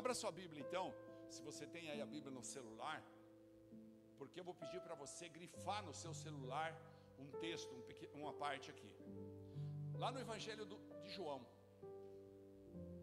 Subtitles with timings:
[0.00, 0.86] Abra sua Bíblia então,
[1.34, 2.98] se você tem aí a Bíblia no celular,
[4.18, 6.70] porque eu vou pedir para você grifar no seu celular
[7.18, 8.90] um texto, um pequeno, uma parte aqui.
[10.02, 11.40] Lá no Evangelho do, de João,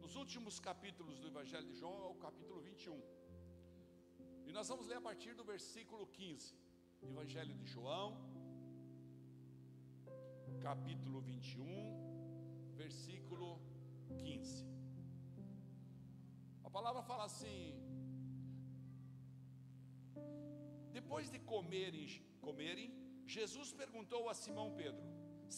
[0.02, 3.00] nos últimos capítulos do Evangelho de João, é o capítulo 21.
[4.48, 6.58] E nós vamos ler a partir do versículo 15.
[7.12, 8.08] Evangelho de João,
[10.60, 13.62] capítulo 21, versículo
[14.18, 14.79] 15.
[16.70, 17.62] A palavra fala assim:
[20.98, 22.08] Depois de comerem,
[22.48, 22.88] comerem,
[23.26, 25.04] Jesus perguntou a Simão Pedro: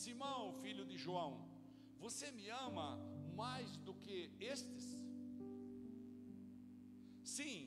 [0.01, 1.31] Simão, filho de João,
[1.99, 2.87] você me ama
[3.41, 4.85] mais do que estes?
[7.35, 7.57] Sim,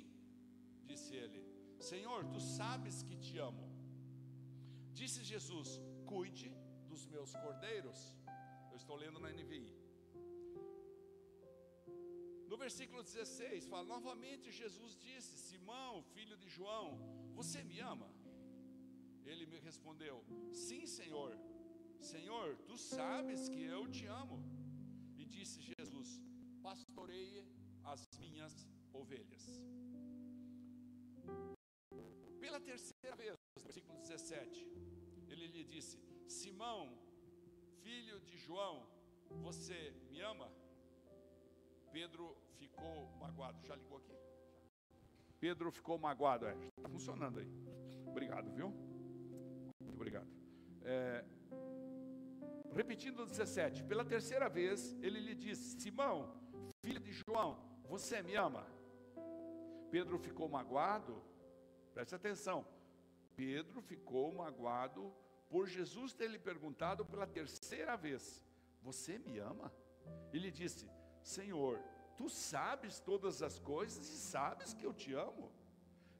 [0.91, 1.45] disse ele,
[1.79, 3.69] Senhor, tu sabes que te amo.
[4.95, 6.51] Disse Jesus: Cuide
[6.89, 8.17] dos meus cordeiros.
[8.71, 9.84] Eu estou lendo na NVI.
[12.55, 16.89] No versículo 16 fala: Novamente Jesus disse: Simão, filho de João,
[17.39, 18.09] você me ama?
[19.31, 21.33] Ele me respondeu: Sim, Senhor.
[22.13, 24.39] Senhor, tu sabes que eu te amo.
[25.17, 26.23] E disse Jesus:
[26.63, 27.45] Pastoreie
[27.83, 28.55] as minhas
[28.93, 29.45] ovelhas.
[32.39, 34.65] Pela terceira vez, versículo 17,
[35.27, 36.83] ele lhe disse: Simão,
[37.83, 38.77] filho de João,
[39.49, 39.81] você
[40.13, 40.49] me ama?
[41.95, 43.65] Pedro ficou magoado.
[43.65, 44.13] Já ligou aqui?
[45.39, 46.45] Pedro ficou magoado.
[46.45, 47.49] É, está funcionando aí.
[48.05, 48.71] Obrigado, viu?
[49.81, 50.29] Muito obrigado.
[50.83, 51.25] É,
[52.73, 56.35] repetindo 17, pela terceira vez, ele lhe disse: Simão,
[56.85, 58.67] filho de João, você me ama?
[59.89, 61.23] Pedro ficou magoado.
[61.93, 62.67] Preste atenção.
[63.37, 65.15] Pedro ficou magoado
[65.49, 68.45] por Jesus ter lhe perguntado pela terceira vez:
[68.83, 69.73] Você me ama?
[70.33, 70.91] Ele disse:
[71.25, 71.81] Senhor,
[72.19, 75.51] tu sabes todas as coisas e sabes que eu te amo.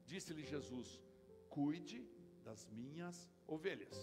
[0.03, 0.99] Disse-lhe Jesus:
[1.47, 2.09] Cuide
[2.43, 3.95] das minhas ovelhas.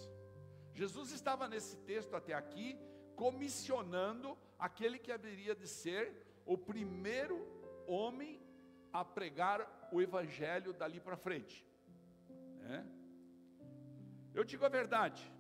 [0.73, 2.79] Jesus estava nesse texto até aqui
[3.17, 6.03] comissionando aquele que haveria de ser
[6.47, 7.37] o primeiro
[7.87, 8.41] homem
[8.93, 11.67] a pregar o evangelho dali para frente.
[12.77, 12.85] É?
[14.33, 15.31] Eu digo a verdade,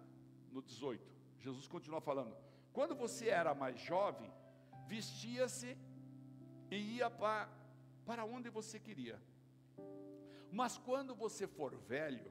[0.51, 1.09] no 18,
[1.39, 2.37] Jesus continua falando:
[2.73, 4.31] quando você era mais jovem,
[4.87, 5.77] vestia-se
[6.71, 7.49] e ia para,
[8.05, 9.21] para onde você queria.
[10.51, 12.31] Mas quando você for velho,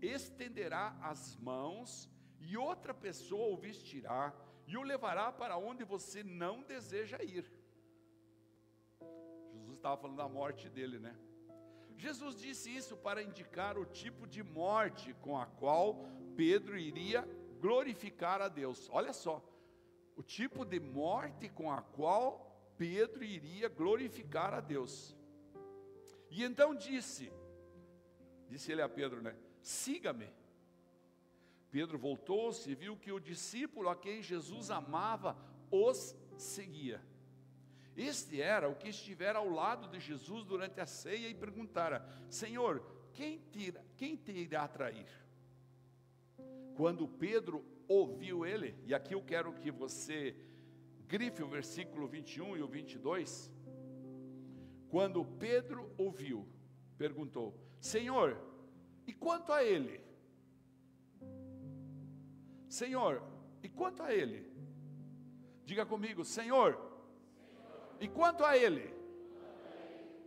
[0.00, 2.08] estenderá as mãos
[2.40, 4.34] e outra pessoa o vestirá
[4.66, 7.44] e o levará para onde você não deseja ir.
[9.52, 11.16] Jesus estava falando da morte dele, né?
[11.96, 17.26] Jesus disse isso para indicar o tipo de morte com a qual Pedro iria
[17.58, 18.88] glorificar a Deus.
[18.92, 19.42] Olha só,
[20.16, 22.46] o tipo de morte com a qual
[22.78, 25.14] Pedro iria glorificar a Deus.
[26.30, 27.30] E então disse,
[28.48, 29.36] disse ele a Pedro, né?
[29.60, 30.28] Siga-me.
[31.70, 35.36] Pedro voltou-se e viu que o discípulo a quem Jesus amava
[35.70, 37.02] os seguia.
[37.96, 42.82] Este era o que estivera ao lado de Jesus durante a ceia e perguntara: Senhor,
[43.12, 45.08] quem te, quem te irá trair?
[46.76, 50.36] Quando Pedro ouviu ele, e aqui eu quero que você
[51.06, 53.50] grife o versículo 21 e o 22.
[54.88, 56.46] Quando Pedro ouviu,
[56.96, 58.36] perguntou: Senhor,
[59.06, 60.00] e quanto a ele?
[62.68, 63.22] Senhor,
[63.62, 64.50] e quanto a ele?
[65.64, 66.78] Diga comigo, Senhor,
[68.00, 68.94] e quanto a ele?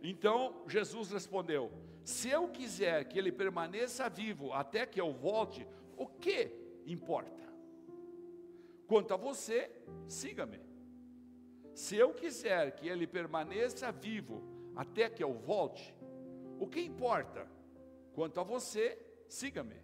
[0.02, 1.70] Então Jesus respondeu:
[2.04, 5.66] Se eu quiser que ele permaneça vivo até que eu volte,
[5.96, 6.50] o que
[6.86, 7.49] importa?
[8.90, 9.70] Quanto a você,
[10.08, 10.58] siga-me.
[11.72, 14.42] Se eu quiser que ele permaneça vivo
[14.74, 15.94] até que eu volte,
[16.58, 17.46] o que importa?
[18.12, 19.76] Quanto a você, siga-me.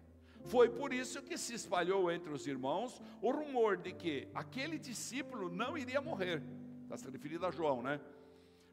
[0.43, 5.49] Foi por isso que se espalhou entre os irmãos o rumor de que aquele discípulo
[5.49, 6.43] não iria morrer.
[6.83, 8.01] Está se referindo a João, né?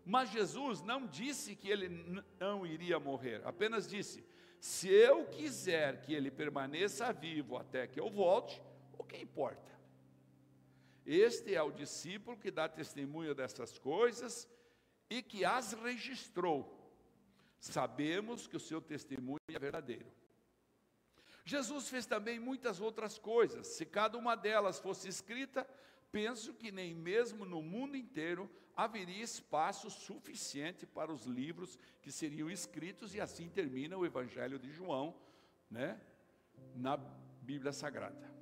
[0.05, 1.89] Mas Jesus não disse que ele
[2.41, 4.27] não iria morrer, apenas disse:
[4.59, 8.61] se eu quiser que ele permaneça vivo até que eu volte,
[8.99, 9.74] o que importa?
[11.07, 14.49] Este é o discípulo que dá testemunho dessas coisas
[15.11, 16.81] e que as registrou.
[17.61, 20.11] Sabemos que o seu testemunho é verdadeiro.
[21.45, 23.67] Jesus fez também muitas outras coisas.
[23.67, 25.69] Se cada uma delas fosse escrita,
[26.11, 32.51] penso que nem mesmo no mundo inteiro haveria espaço suficiente para os livros que seriam
[32.51, 35.15] escritos, e assim termina o Evangelho de João,
[35.71, 36.01] né,
[36.75, 38.34] na Bíblia Sagrada.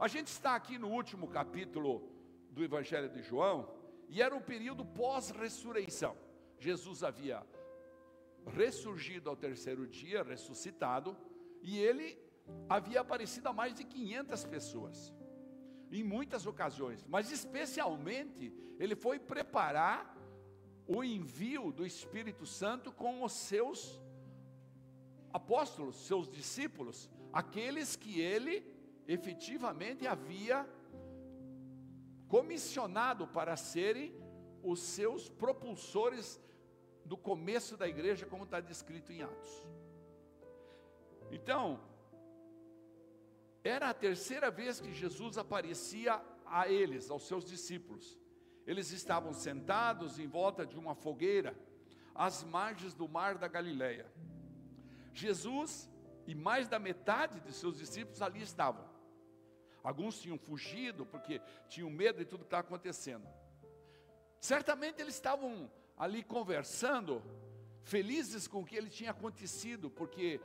[0.00, 2.10] A gente está aqui no último capítulo
[2.50, 3.68] do Evangelho de João,
[4.08, 6.16] E era o período pós-ressurreição.
[6.58, 7.46] Jesus havia
[8.46, 11.16] ressurgido ao terceiro dia, ressuscitado,
[11.62, 12.18] e ele
[12.68, 15.14] havia aparecido a mais de 500 pessoas,
[15.92, 20.16] em muitas ocasiões, mas especialmente ele foi preparar
[20.88, 24.02] o envio do Espírito Santo com os seus
[25.32, 28.64] apóstolos, seus discípulos, aqueles que ele
[29.12, 30.68] efetivamente havia
[32.28, 34.14] comissionado para serem
[34.62, 36.40] os seus propulsores
[37.04, 39.66] do começo da igreja, como está descrito em Atos.
[41.32, 41.80] Então,
[43.64, 48.16] era a terceira vez que Jesus aparecia a eles, aos seus discípulos.
[48.64, 51.58] Eles estavam sentados em volta de uma fogueira,
[52.14, 54.06] às margens do mar da Galileia.
[55.12, 55.90] Jesus
[56.28, 58.89] e mais da metade de seus discípulos ali estavam.
[59.82, 63.26] Alguns tinham fugido porque tinham medo de tudo que estava acontecendo.
[64.40, 67.22] Certamente eles estavam ali conversando,
[67.82, 70.40] felizes com o que ele tinha acontecido, porque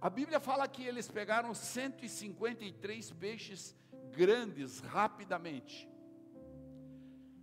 [0.00, 3.74] a Bíblia fala que eles pegaram 153 peixes
[4.12, 5.88] grandes recapidamente.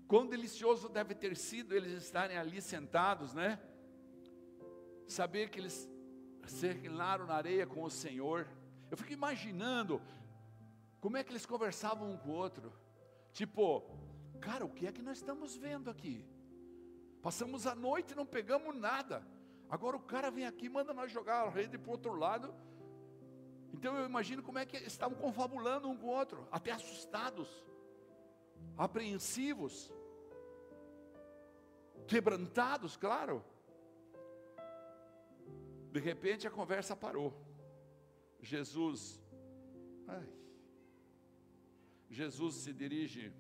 [0.07, 3.59] Quão delicioso deve ter sido eles estarem ali sentados, né?
[5.07, 5.89] Saber que eles
[6.47, 8.47] se reclinaram na areia com o Senhor.
[8.89, 10.01] Eu fico imaginando
[11.05, 12.73] como é que eles conversavam um com o outro.
[13.31, 13.83] Tipo,
[14.41, 16.25] cara, o que é que nós estamos vendo aqui?
[17.21, 19.23] Passamos a noite e não pegamos nada.
[19.69, 22.51] Agora o cara vem aqui manda nós jogar a rede para o outro lado.
[23.71, 27.49] Então eu imagino como é que estavam confabulando um com o outro, até assustados,
[28.75, 29.93] apreensivos,
[32.07, 33.45] quebrantados, claro.
[35.91, 37.31] De repente a conversa parou.
[38.41, 39.21] Jesus,
[40.07, 40.44] ai,
[42.09, 43.33] Jesus se dirige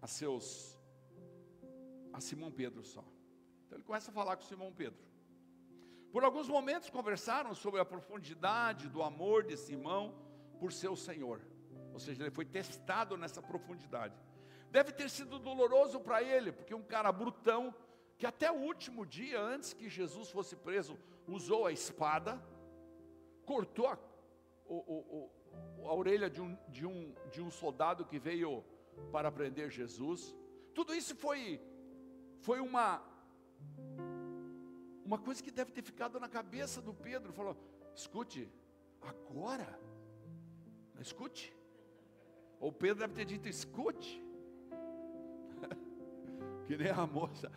[0.00, 0.76] a seus
[2.12, 3.04] a Simão Pedro só.
[3.66, 4.98] Então ele começa a falar com Simão Pedro.
[6.10, 10.14] Por alguns momentos conversaram sobre a profundidade do amor de Simão
[10.58, 11.42] por seu Senhor.
[11.92, 14.14] Ou seja, ele foi testado nessa profundidade.
[14.70, 17.74] Deve ter sido doloroso para ele, porque um cara brutão,
[18.16, 22.42] que até o último dia, antes que Jesus fosse preso, usou a espada,
[23.46, 23.98] cortou a,
[24.68, 25.30] o,
[25.78, 28.64] o, a orelha de um, de, um, de um soldado que veio
[29.12, 30.34] para prender Jesus.
[30.74, 31.60] Tudo isso foi
[32.40, 33.02] foi uma
[35.04, 37.32] uma coisa que deve ter ficado na cabeça do Pedro.
[37.32, 37.56] Falou:
[37.94, 38.50] escute,
[39.00, 39.78] agora,
[41.00, 41.54] escute.
[42.58, 44.22] Ou Pedro deve ter dito: escute.
[46.66, 47.50] que nem a moça.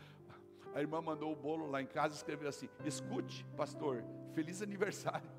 [0.74, 4.04] A irmã mandou o bolo lá em casa e escreveu assim: escute, pastor,
[4.34, 5.39] feliz aniversário.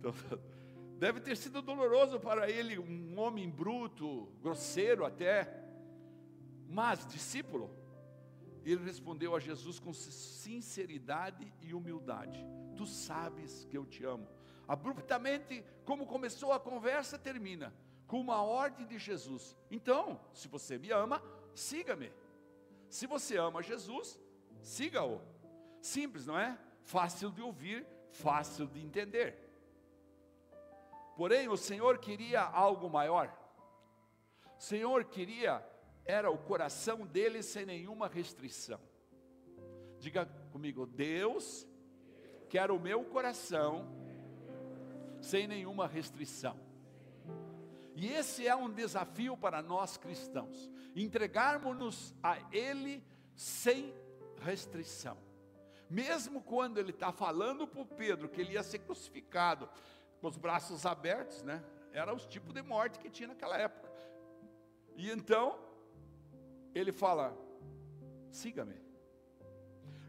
[0.00, 0.12] Então,
[1.00, 5.64] Deve ter sido doloroso para ele, um homem bruto, grosseiro até,
[6.68, 7.70] mas discípulo.
[8.62, 12.44] Ele respondeu a Jesus com sinceridade e humildade:
[12.76, 14.28] Tu sabes que eu te amo.
[14.68, 17.74] Abruptamente, como começou a conversa, termina
[18.06, 19.56] com uma ordem de Jesus.
[19.70, 21.22] Então, se você me ama,
[21.54, 22.12] siga-me.
[22.90, 24.20] Se você ama Jesus,
[24.60, 25.22] siga-o.
[25.80, 26.58] Simples, não é?
[26.82, 29.49] Fácil de ouvir, fácil de entender.
[31.16, 33.34] Porém, o Senhor queria algo maior.
[34.58, 35.64] O Senhor queria,
[36.04, 38.80] era o coração dele sem nenhuma restrição.
[39.98, 41.66] Diga comigo, Deus
[42.48, 43.86] quer o meu coração
[45.20, 46.58] sem nenhuma restrição.
[47.94, 53.94] E esse é um desafio para nós cristãos, entregarmos-nos a Ele sem
[54.40, 55.18] restrição.
[55.88, 59.68] Mesmo quando ele está falando para Pedro que ele ia ser crucificado,
[60.20, 61.62] com os braços abertos, né?
[61.92, 63.90] Era os tipos de morte que tinha naquela época.
[64.96, 65.58] E então,
[66.74, 67.36] ele fala:
[68.30, 68.78] siga-me.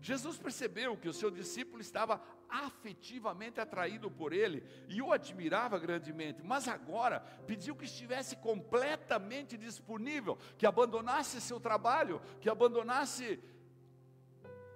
[0.01, 6.43] Jesus percebeu que o seu discípulo estava afetivamente atraído por ele e o admirava grandemente,
[6.43, 13.39] mas agora pediu que estivesse completamente disponível, que abandonasse seu trabalho, que abandonasse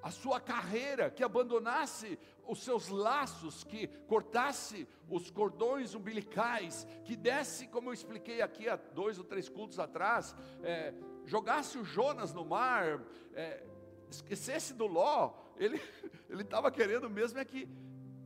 [0.05, 7.65] a sua carreira, que abandonasse os seus laços, que cortasse os cordões umbilicais, que desse,
[7.65, 10.93] como eu expliquei aqui há dois ou três cultos atrás, é,
[11.25, 13.65] jogasse o Jonas no mar, é,
[14.07, 15.81] esquecesse do Ló, ele
[16.39, 17.67] estava querendo mesmo é que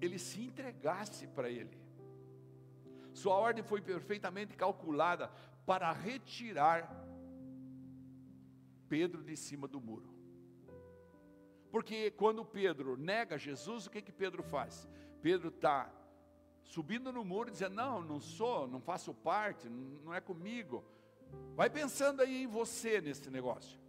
[0.02, 1.80] ele se entregasse para ele.
[3.14, 5.32] Sua ordem foi perfeitamente calculada
[5.66, 7.08] para retirar
[8.90, 10.19] Pedro de cima do muro.
[11.72, 14.88] Porque quando Pedro nega Jesus, o que que Pedro faz?
[15.22, 15.92] Pedro está
[16.64, 20.84] subindo no muro e dizendo: Não, não sou, não faço parte, não é comigo.
[21.56, 23.80] Vai pensando aí em você nesse negócio.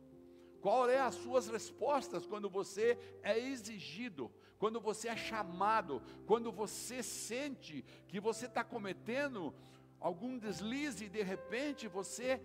[0.61, 7.03] Qual é as suas respostas quando você é exigido, quando você é chamado, quando você
[7.03, 9.55] sente que você está cometendo
[9.99, 12.43] algum deslize e de repente você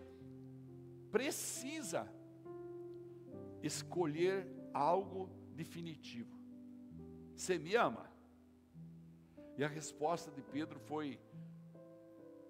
[1.12, 2.10] precisa
[3.62, 6.38] escolher algo definitivo.
[7.34, 8.12] Você me ama?
[9.58, 11.17] E a resposta de Pedro foi,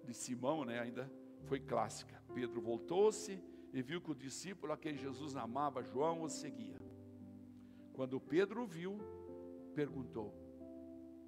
[0.04, 1.10] de Simão, né, ainda
[1.44, 2.20] foi clássica.
[2.34, 3.40] Pedro voltou-se
[3.72, 6.80] e viu que o discípulo a quem Jesus amava, João, o seguia.
[7.92, 8.98] Quando Pedro viu,
[9.74, 10.34] perguntou: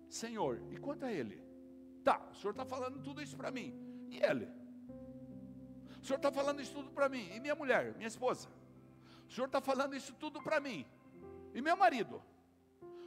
[0.09, 1.41] Senhor, e quanto a ele?
[2.03, 3.73] Tá, o senhor está falando tudo isso para mim.
[4.11, 4.49] E ele?
[6.03, 7.29] O senhor está falando isso tudo para mim.
[7.35, 8.49] E minha mulher, minha esposa?
[9.29, 10.87] O senhor está falando isso tudo para mim.
[11.55, 12.23] E meu marido?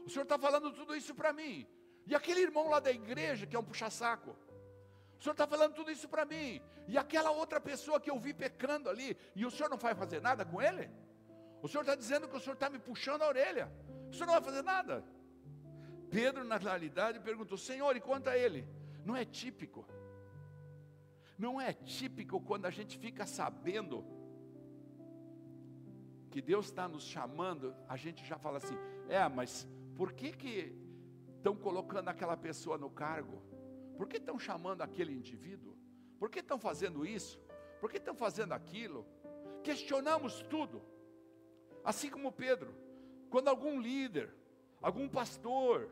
[0.05, 1.67] O senhor está falando tudo isso para mim.
[2.05, 4.35] E aquele irmão lá da igreja, que é um puxa-saco?
[5.19, 6.61] O senhor está falando tudo isso para mim.
[6.87, 10.21] E aquela outra pessoa que eu vi pecando ali, e o senhor não vai fazer
[10.21, 10.89] nada com ele?
[11.61, 13.71] O senhor está dizendo que o senhor está me puxando a orelha.
[14.09, 15.03] O senhor não vai fazer nada.
[16.09, 18.67] Pedro, na realidade, perguntou: Senhor, e quanto a ele?
[19.05, 19.87] Não é típico.
[21.37, 24.05] Não é típico quando a gente fica sabendo
[26.31, 28.75] que Deus está nos chamando, a gente já fala assim:
[29.09, 30.73] é, mas por que que
[31.37, 33.41] estão colocando aquela pessoa no cargo?
[33.97, 35.77] Por que estão chamando aquele indivíduo?
[36.17, 37.39] Por que estão fazendo isso?
[37.79, 39.05] Por que estão fazendo aquilo?
[39.61, 40.81] Questionamos tudo.
[41.83, 42.73] Assim como Pedro,
[43.29, 44.33] quando algum líder,
[44.81, 45.89] algum pastor,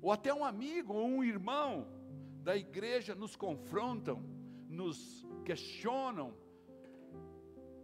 [0.00, 1.86] ou até um amigo ou um irmão
[2.42, 4.22] da igreja nos confrontam,
[4.68, 6.34] nos questionam,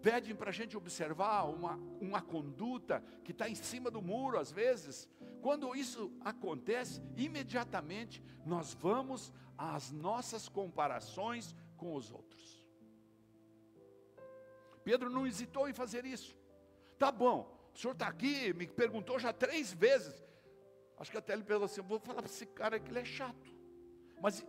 [0.03, 4.51] pedem para a gente observar uma, uma conduta que está em cima do muro, às
[4.51, 5.09] vezes.
[5.41, 12.67] Quando isso acontece, imediatamente nós vamos às nossas comparações com os outros.
[14.85, 16.37] Pedro não hesitou em fazer isso.
[16.99, 20.15] Tá bom, o senhor está aqui, me perguntou já três vezes.
[20.97, 23.55] Acho que até ele pensou assim: vou falar para esse cara que ele é chato.
[24.21, 24.45] Mas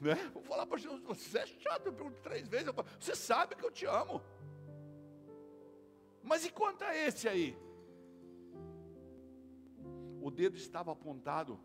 [0.00, 0.14] né?
[0.32, 3.54] Vou falar para Jesus, você é chato, eu pergunto três vezes, eu falo, você sabe
[3.54, 4.22] que eu te amo.
[6.24, 7.56] Mas e quanto a esse aí?
[10.20, 11.60] O dedo estava apontado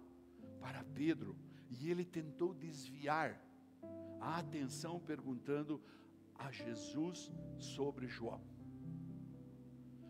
[0.60, 1.36] para Pedro
[1.70, 3.42] e ele tentou desviar
[4.20, 5.82] a atenção perguntando
[6.36, 8.42] a Jesus sobre João.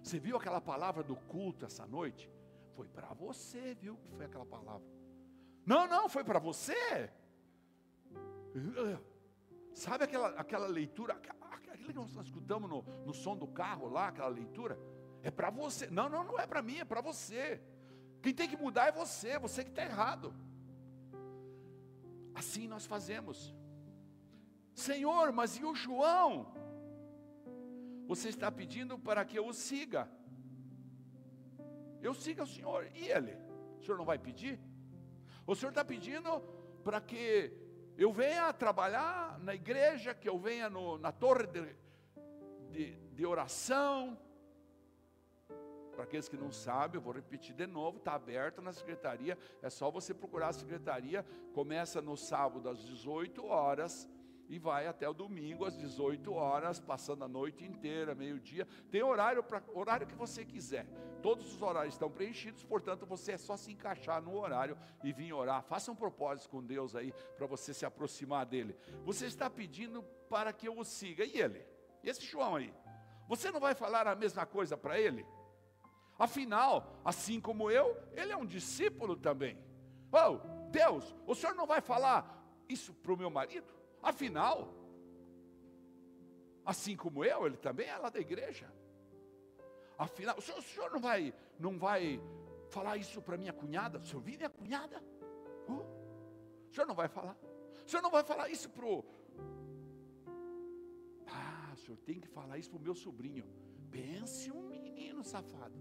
[0.01, 2.27] Você viu aquela palavra do culto essa noite?
[2.75, 4.87] Foi para você, viu que foi aquela palavra?
[5.65, 7.11] Não, não, foi para você.
[9.73, 11.13] Sabe aquela, aquela leitura,
[11.89, 14.79] aquilo que nós escutamos no, no som do carro lá, aquela leitura?
[15.21, 15.87] É para você.
[15.87, 17.61] Não, não, não é para mim, é para você.
[18.21, 20.33] Quem tem que mudar é você, você que está errado.
[22.33, 23.53] Assim nós fazemos.
[24.73, 26.53] Senhor, mas e o João?
[28.07, 30.09] Você está pedindo para que eu o siga.
[32.01, 32.89] Eu siga o Senhor.
[32.95, 33.35] E ele?
[33.77, 34.59] O Senhor não vai pedir?
[35.45, 36.39] O Senhor está pedindo
[36.83, 37.51] para que
[37.99, 41.75] eu venha trabalhar na igreja, que eu venha no, na torre de,
[42.71, 44.17] de, de oração.
[45.91, 49.69] Para aqueles que não sabem, eu vou repetir de novo, está aberta na secretaria, é
[49.69, 54.07] só você procurar a secretaria, começa no sábado às 18 horas,
[54.49, 58.67] e vai até o domingo às 18 horas, passando a noite inteira, meio-dia.
[58.89, 60.87] Tem horário para horário que você quiser.
[61.21, 65.31] Todos os horários estão preenchidos, portanto, você é só se encaixar no horário e vir
[65.33, 65.61] orar.
[65.63, 68.75] Faça um propósito com Deus aí para você se aproximar dele.
[69.05, 71.23] Você está pedindo para que eu o siga.
[71.23, 71.63] E ele?
[72.03, 72.73] E esse João aí?
[73.27, 75.23] Você não vai falar a mesma coisa para ele?
[76.17, 79.57] Afinal, assim como eu, ele é um discípulo também.
[80.11, 80.39] Oh,
[80.71, 82.35] Deus, o senhor não vai falar
[82.67, 83.78] isso para o meu marido?
[84.01, 84.73] Afinal,
[86.65, 88.71] assim como eu, ele também é lá da igreja.
[89.97, 92.21] Afinal, o senhor, o senhor não vai, não vai
[92.69, 93.99] falar isso para minha cunhada?
[93.99, 95.03] O senhor viu minha cunhada?
[95.67, 97.35] Uh, o senhor não vai falar?
[97.85, 99.03] O senhor não vai falar isso para o.
[101.27, 103.45] Ah, o senhor tem que falar isso para o meu sobrinho.
[103.91, 105.77] Pense um menino safado.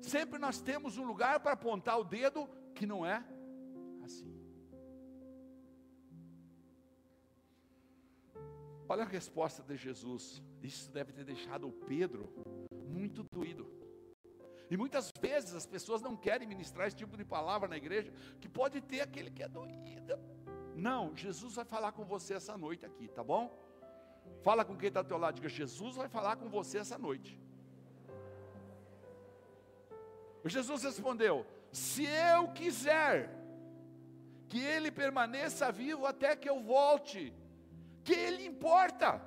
[0.00, 3.22] Sempre nós temos um lugar para apontar o dedo que não é
[4.02, 4.47] assim.
[8.88, 10.42] Olha a resposta de Jesus.
[10.62, 12.32] Isso deve ter deixado o Pedro
[12.86, 13.70] muito doído.
[14.70, 18.48] E muitas vezes as pessoas não querem ministrar esse tipo de palavra na igreja, que
[18.48, 20.18] pode ter aquele que é doído.
[20.74, 23.44] Não, Jesus vai falar com você essa noite aqui, tá bom?
[24.42, 27.40] Fala com quem está ao teu lado, diga: Jesus vai falar com você essa noite.
[30.44, 33.38] Jesus respondeu: Se eu quiser,
[34.48, 37.34] que ele permaneça vivo até que eu volte,
[38.08, 39.20] que ele importa.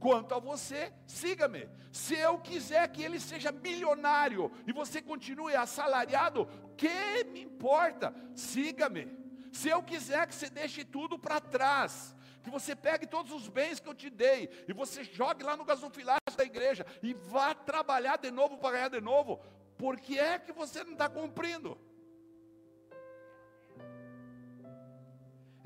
[0.00, 1.68] Quanto a você, siga-me.
[1.92, 6.48] Se eu quiser que ele seja milionário e você continue assalariado,
[6.78, 8.14] que me importa?
[8.34, 9.06] Siga-me.
[9.52, 13.80] Se eu quiser que você deixe tudo para trás, que você pegue todos os bens
[13.80, 18.16] que eu te dei e você jogue lá no gasofilácio da igreja e vá trabalhar
[18.16, 19.42] de novo para ganhar de novo,
[19.76, 21.76] por que é que você não está cumprindo?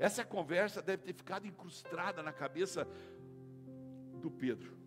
[0.03, 2.85] Essa conversa deve ter ficado incrustada na cabeça
[4.19, 4.77] do Pedro.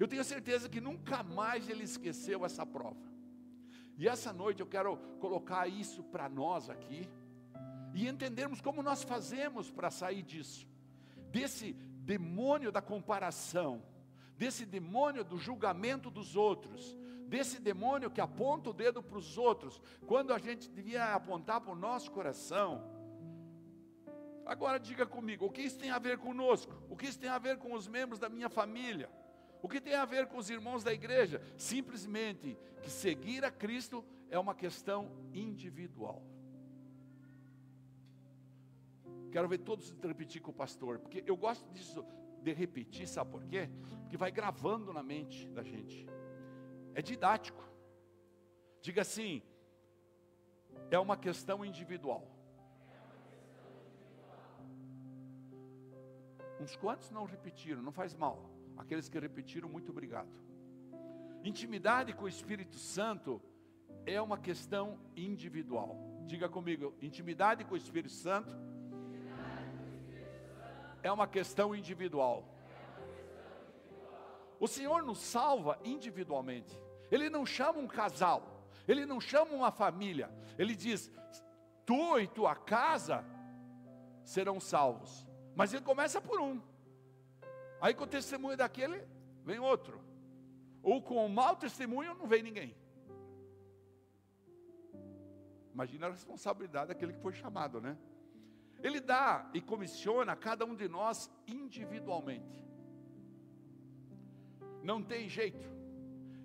[0.00, 3.06] Eu tenho certeza que nunca mais ele esqueceu essa prova.
[3.96, 7.08] E essa noite eu quero colocar isso para nós aqui
[7.94, 10.66] e entendermos como nós fazemos para sair disso,
[11.30, 13.84] desse demônio da comparação,
[14.36, 19.80] desse demônio do julgamento dos outros, desse demônio que aponta o dedo para os outros,
[20.08, 22.91] quando a gente devia apontar para o nosso coração.
[24.44, 26.72] Agora diga comigo, o que isso tem a ver conosco?
[26.88, 29.08] O que isso tem a ver com os membros da minha família?
[29.62, 31.40] O que tem a ver com os irmãos da igreja?
[31.56, 36.22] Simplesmente que seguir a Cristo é uma questão individual.
[39.30, 42.04] Quero ver todos repetir com o pastor, porque eu gosto disso
[42.42, 43.70] de repetir, sabe por quê?
[44.00, 46.06] Porque vai gravando na mente da gente.
[46.94, 47.62] É didático.
[48.80, 49.42] Diga assim:
[50.90, 52.28] é uma questão individual.
[56.62, 58.48] Uns quantos não repetiram, não faz mal.
[58.76, 60.30] Aqueles que repetiram, muito obrigado.
[61.42, 63.42] Intimidade com o Espírito Santo
[64.06, 65.96] é uma questão individual.
[66.24, 68.54] Diga comigo, intimidade com o Espírito Santo
[71.02, 72.48] é uma questão individual.
[74.60, 76.80] O Senhor nos salva individualmente.
[77.10, 80.30] Ele não chama um casal, ele não chama uma família.
[80.56, 81.10] Ele diz:
[81.84, 83.24] Tu e tua casa
[84.22, 85.31] serão salvos.
[85.54, 86.60] Mas ele começa por um.
[87.80, 89.06] Aí com o testemunho daquele,
[89.44, 90.00] vem outro.
[90.82, 92.76] Ou com o mau testemunho, não vem ninguém.
[95.72, 97.96] Imagina a responsabilidade daquele que foi chamado, né?
[98.82, 102.62] Ele dá e comissiona cada um de nós individualmente.
[104.82, 105.70] Não tem jeito.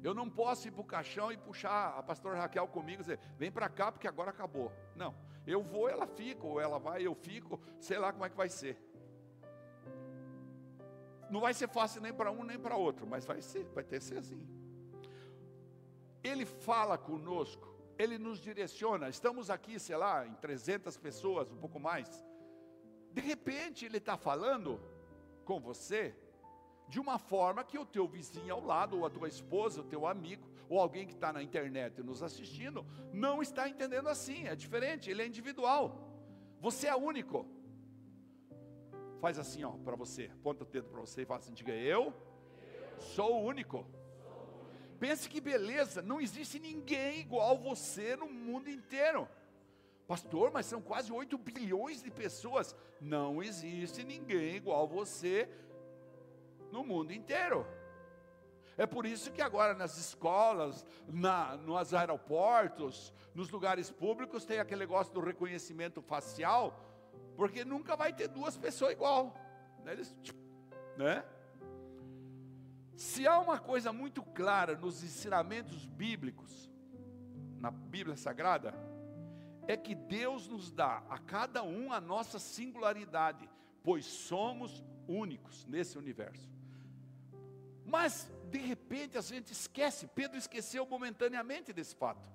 [0.04, 3.20] Eu não posso ir para o caixão e puxar a pastora Raquel comigo e dizer,
[3.38, 4.72] vem para cá porque agora acabou.
[4.96, 5.16] Não,
[5.46, 8.50] eu vou, ela fica, ou ela vai, eu fico, sei lá como é que vai
[8.50, 8.78] ser.
[11.30, 14.00] Não vai ser fácil nem para um nem para outro, mas vai ser, vai ter
[14.00, 14.48] que ser assim.
[16.24, 19.10] Ele fala conosco, ele nos direciona.
[19.10, 22.26] Estamos aqui, sei lá, em 300 pessoas, um pouco mais.
[23.12, 24.80] De repente ele está falando
[25.44, 26.16] com você
[26.88, 30.06] de uma forma que o teu vizinho ao lado, ou a tua esposa, o teu
[30.06, 35.10] amigo, ou alguém que está na internet nos assistindo, não está entendendo assim, é diferente,
[35.10, 36.08] ele é individual.
[36.60, 37.46] Você é único.
[39.20, 42.14] Faz assim, ó, para você, aponta o dedo para você e fala assim: diga, eu
[43.00, 43.86] sou o único.
[45.00, 49.28] Pense que beleza, não existe ninguém igual você no mundo inteiro.
[50.08, 52.76] Pastor, mas são quase 8 bilhões de pessoas.
[53.00, 55.50] Não existe ninguém igual você
[56.72, 57.68] no mundo inteiro.
[58.78, 64.82] É por isso que agora nas escolas, na, nos aeroportos, nos lugares públicos tem aquele
[64.82, 66.80] negócio do reconhecimento facial,
[67.38, 69.34] porque nunca vai ter duas pessoas igual.
[69.86, 69.94] Né?
[69.94, 70.14] Eles,
[70.98, 71.24] né?
[72.96, 76.72] Se há uma coisa muito clara nos ensinamentos bíblicos,
[77.60, 78.74] na Bíblia Sagrada,
[79.68, 83.48] é que Deus nos dá a cada um a nossa singularidade,
[83.84, 86.50] pois somos únicos nesse universo.
[87.86, 92.28] Mas, de repente, a gente esquece, Pedro esqueceu momentaneamente desse fato.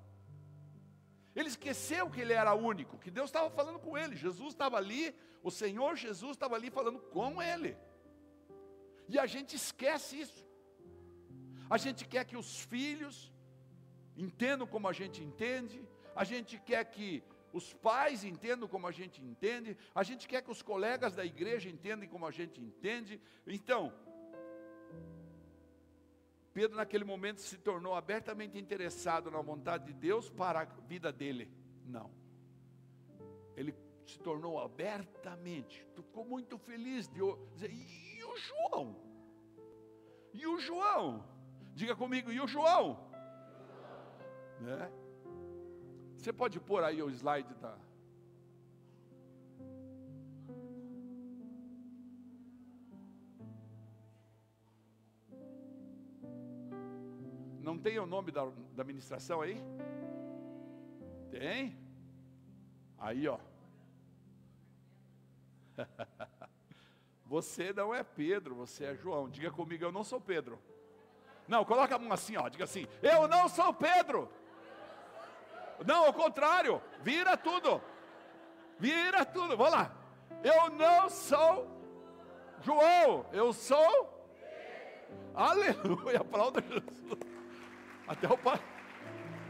[1.34, 5.14] Ele esqueceu que ele era único, que Deus estava falando com ele, Jesus estava ali,
[5.42, 7.76] o Senhor Jesus estava ali falando com ele.
[9.08, 10.46] E a gente esquece isso.
[11.68, 13.32] A gente quer que os filhos
[14.16, 19.22] entendam como a gente entende, a gente quer que os pais entendam como a gente
[19.22, 23.20] entende, a gente quer que os colegas da igreja entendam como a gente entende.
[23.46, 23.92] Então,
[26.52, 31.50] Pedro, naquele momento, se tornou abertamente interessado na vontade de Deus para a vida dele.
[31.86, 32.10] Não.
[33.56, 33.74] Ele
[34.06, 37.20] se tornou abertamente, ficou muito feliz de
[37.52, 38.96] dizer, e o João?
[40.34, 41.24] E o João?
[41.74, 43.10] Diga comigo, e o João?
[44.60, 44.92] Né?
[46.16, 47.70] Você pode pôr aí o slide da.
[47.70, 47.91] Não
[57.82, 59.56] tem o nome da, da administração aí?
[61.30, 61.76] Tem?
[62.98, 63.38] Aí, ó.
[67.26, 69.26] Você não é Pedro, você é João.
[69.26, 70.60] Diga comigo, eu não sou Pedro.
[71.48, 72.46] Não, coloca a mão assim, ó.
[72.46, 74.30] Diga assim: Eu não sou Pedro.
[75.86, 77.80] Não, ao contrário, vira tudo.
[78.78, 79.56] Vira tudo.
[79.56, 79.96] Vamos lá.
[80.44, 81.72] Eu não sou
[82.62, 84.10] João, eu sou.
[85.34, 87.31] Aleluia, aplauda Jesus.
[88.12, 88.62] Até o pai.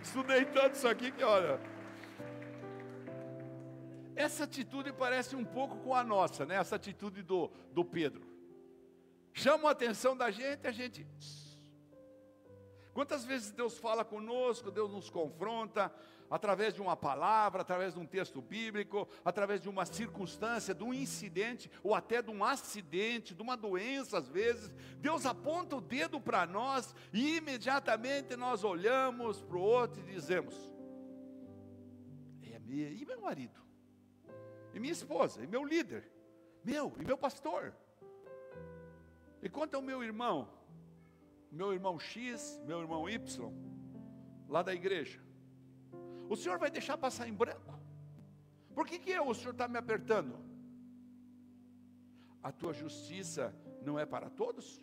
[0.01, 1.61] Estudei tanto isso aqui que olha.
[4.15, 6.55] Essa atitude parece um pouco com a nossa, né?
[6.55, 8.23] Essa atitude do, do Pedro.
[9.33, 11.05] Chama a atenção da gente, a gente.
[12.95, 15.93] Quantas vezes Deus fala conosco, Deus nos confronta,
[16.33, 20.93] através de uma palavra, através de um texto bíblico, através de uma circunstância, de um
[20.95, 26.19] incidente, ou até de um acidente, de uma doença, às vezes, Deus aponta o dedo
[26.19, 30.55] para nós e imediatamente nós olhamos para o outro e dizemos:
[32.43, 33.61] É e meu marido?
[34.73, 35.45] E minha esposa?
[35.45, 36.11] E meu líder?
[36.65, 37.75] Meu, e meu pastor?
[39.43, 40.49] E quanto ao meu irmão?
[41.51, 43.53] Meu irmão X, meu irmão Y,
[44.49, 45.22] lá da igreja?
[46.33, 47.79] O Senhor vai deixar passar em branco?
[48.75, 50.35] Por que, que eu, o Senhor está me apertando?
[52.43, 54.83] A tua justiça não é para todos?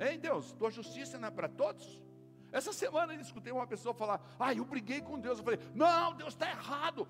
[0.00, 0.50] Hein, Deus?
[0.54, 2.02] Tua justiça não é para todos?
[2.50, 5.38] Essa semana eu escutei uma pessoa falar: Ah, eu briguei com Deus.
[5.38, 7.06] Eu falei: Não, Deus está errado.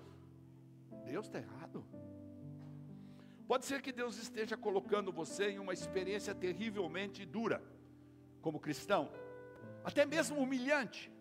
[1.03, 1.83] Deus está errado.
[3.47, 7.59] Pode ser que Deus esteja colocando você em uma experiência terrivelmente dura,
[8.39, 9.11] como cristão,
[9.83, 11.11] até mesmo humilhante.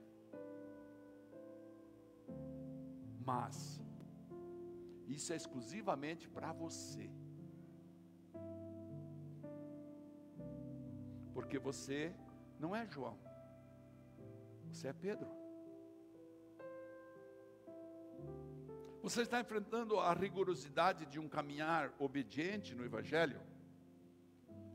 [3.31, 3.79] Mas,
[5.07, 7.11] isso é exclusivamente para você.
[11.35, 12.15] Porque você
[12.59, 13.19] não é João,
[14.71, 15.29] você é Pedro.
[19.03, 23.41] Você está enfrentando a rigorosidade de um caminhar obediente no Evangelho?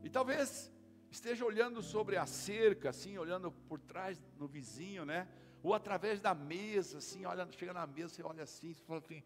[0.04, 0.72] E talvez
[1.10, 5.28] esteja olhando sobre a cerca, assim, olhando por trás no vizinho, né?
[5.64, 9.22] Ou através da mesa, assim, olha, chega na mesa, você olha assim, você fala assim,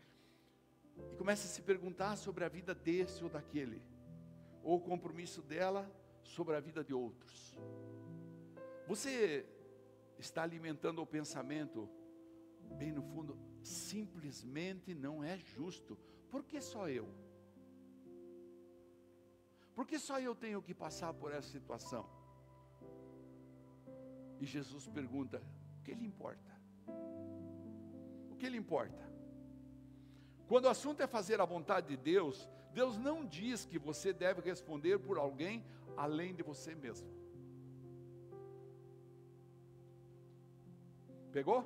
[1.12, 3.83] e começa a se perguntar sobre a vida desse ou daquele,
[4.62, 5.90] ou o compromisso dela
[6.22, 7.59] sobre a vida de outros.
[8.87, 9.44] Você
[10.16, 11.90] está alimentando o pensamento,
[12.79, 15.98] bem no fundo, simplesmente não é justo.
[16.31, 17.09] Por que só eu?
[19.74, 22.09] Por que só eu tenho que passar por essa situação?
[24.40, 25.42] E Jesus pergunta:
[25.88, 26.53] que lhe importa?
[28.31, 29.09] O que lhe importa?
[30.46, 34.42] Quando o assunto é fazer a vontade de Deus, Deus não diz que você deve
[34.42, 35.64] responder por alguém
[35.96, 37.09] além de você mesmo.
[41.33, 41.64] Pegou?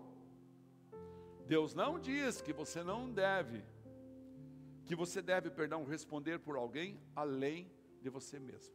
[1.46, 3.64] Deus não diz que você não deve,
[4.84, 8.74] que você deve, perdão, responder por alguém além de você mesmo.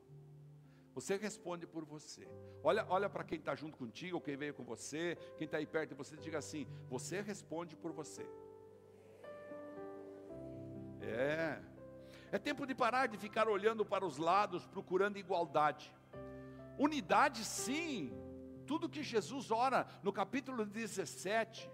[0.97, 2.27] Você responde por você.
[2.63, 5.89] Olha, olha para quem está junto contigo, quem veio com você, quem está aí perto
[5.89, 8.27] de você, diga assim: você responde por você.
[10.99, 11.61] É.
[12.31, 15.93] É tempo de parar de ficar olhando para os lados, procurando igualdade.
[16.79, 18.11] Unidade, sim.
[18.65, 21.69] Tudo que Jesus ora no capítulo 17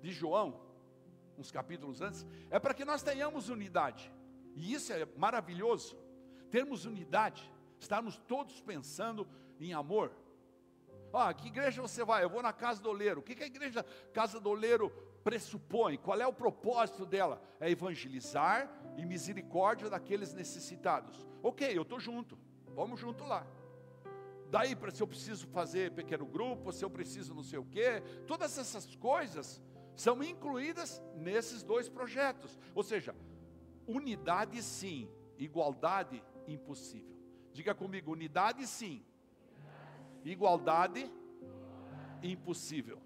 [0.00, 0.60] de João,
[1.38, 4.12] uns capítulos antes, é para que nós tenhamos unidade.
[4.56, 5.96] E isso é maravilhoso.
[6.50, 7.48] Termos unidade
[7.78, 9.26] estarmos todos pensando
[9.60, 10.12] em amor.
[11.12, 12.22] Ah, que igreja você vai?
[12.22, 13.20] Eu vou na casa do oleiro.
[13.20, 14.90] O que, que a igreja casa do oleiro
[15.24, 15.96] pressupõe?
[15.96, 17.40] Qual é o propósito dela?
[17.58, 21.26] É evangelizar e misericórdia daqueles necessitados.
[21.42, 22.38] Ok, eu estou junto.
[22.74, 23.46] Vamos junto lá.
[24.50, 28.02] Daí, para se eu preciso fazer pequeno grupo, se eu preciso não sei o quê,
[28.26, 29.62] todas essas coisas
[29.94, 32.58] são incluídas nesses dois projetos.
[32.74, 33.14] Ou seja,
[33.86, 37.17] unidade sim, igualdade impossível.
[37.58, 39.04] Diga comigo, unidade sim.
[40.24, 41.10] Igualdade
[42.22, 43.02] impossível.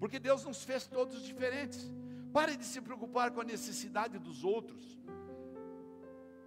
[0.00, 1.88] Porque Deus nos fez todos diferentes.
[2.32, 4.98] Pare de se preocupar com a necessidade dos outros.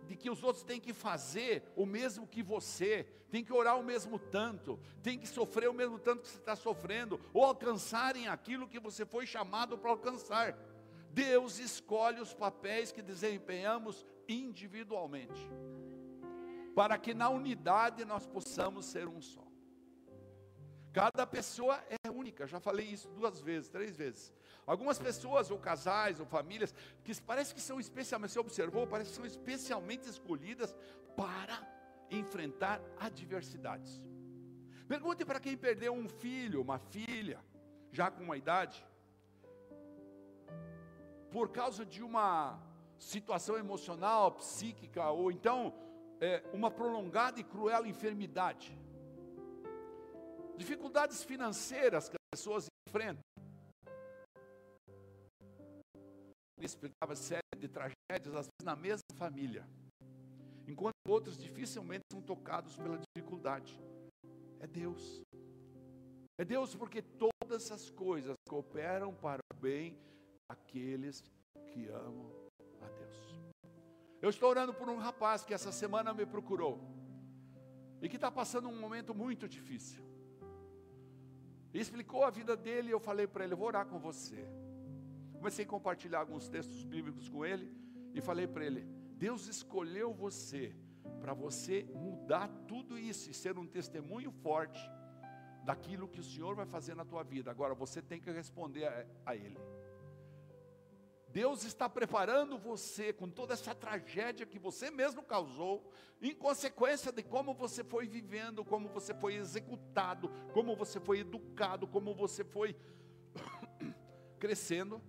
[0.06, 3.84] De que os outros têm que fazer o mesmo que você, tem que orar o
[3.84, 8.68] mesmo tanto, tem que sofrer o mesmo tanto que você está sofrendo, ou alcançarem aquilo
[8.68, 10.58] que você foi chamado para alcançar.
[11.10, 15.50] Deus escolhe os papéis que desempenhamos individualmente
[16.76, 19.46] para que na unidade nós possamos ser um só.
[20.92, 24.32] Cada pessoa é única, já falei isso duas vezes, três vezes.
[24.66, 29.16] Algumas pessoas, ou casais, ou famílias, que parece que são especialmente, você observou, parece que
[29.16, 30.76] são especialmente escolhidas
[31.18, 31.58] para
[32.12, 34.02] enfrentar adversidades.
[34.88, 37.40] Pergunte para quem perdeu um filho, uma filha,
[37.92, 38.86] já com uma idade,
[41.32, 42.62] por causa de uma
[43.00, 45.74] situação emocional, psíquica, ou então
[46.24, 48.74] é, uma prolongada e cruel enfermidade.
[50.56, 53.22] Dificuldades financeiras que as pessoas enfrentam.
[56.58, 59.68] Ele explicava série de tragédias, às vezes na mesma família.
[60.66, 63.78] Enquanto outros dificilmente são tocados pela dificuldade.
[64.62, 65.22] É Deus.
[66.40, 70.00] É Deus porque todas as coisas cooperam para o bem
[70.50, 71.22] daqueles
[71.74, 72.43] que amam.
[74.24, 76.80] Eu estou orando por um rapaz que essa semana me procurou
[78.02, 80.02] e que está passando um momento muito difícil.
[81.74, 84.48] E explicou a vida dele e eu falei para ele: eu vou orar com você.
[85.34, 87.70] Comecei a compartilhar alguns textos bíblicos com ele
[88.14, 88.84] e falei para ele:
[89.26, 90.74] Deus escolheu você
[91.20, 94.90] para você mudar tudo isso e ser um testemunho forte
[95.66, 97.52] daquilo que o Senhor vai fazer na tua vida.
[97.52, 99.60] Agora você tem que responder a, a Ele.
[101.34, 105.92] Deus está preparando você com toda essa tragédia que você mesmo causou,
[106.22, 111.88] em consequência de como você foi vivendo, como você foi executado, como você foi educado,
[111.88, 112.78] como você foi
[114.38, 115.02] crescendo,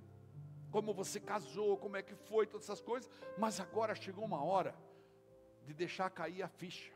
[0.71, 4.75] como você casou, como é que foi, todas essas coisas, mas agora chegou uma hora
[5.67, 6.91] de deixar cair a ficha.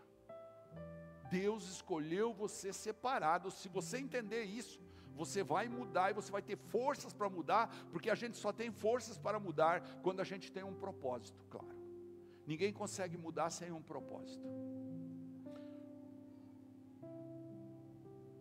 [1.30, 3.50] Deus escolheu você separado.
[3.50, 4.80] Se você entender isso,
[5.22, 8.70] você vai mudar e você vai ter forças para mudar, porque a gente só tem
[8.70, 11.76] forças para mudar quando a gente tem um propósito, claro.
[12.46, 14.46] Ninguém consegue mudar sem um propósito.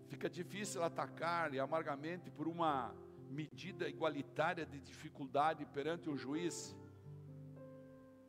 [0.08, 2.96] Fica difícil atacar e amargamente por uma
[3.30, 6.76] medida igualitária de dificuldade perante o juiz.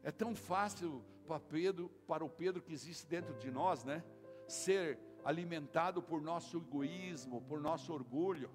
[0.03, 4.03] É tão fácil para Pedro, para o Pedro que existe dentro de nós, né?
[4.49, 8.51] ser alimentado por nosso egoísmo, por nosso orgulho.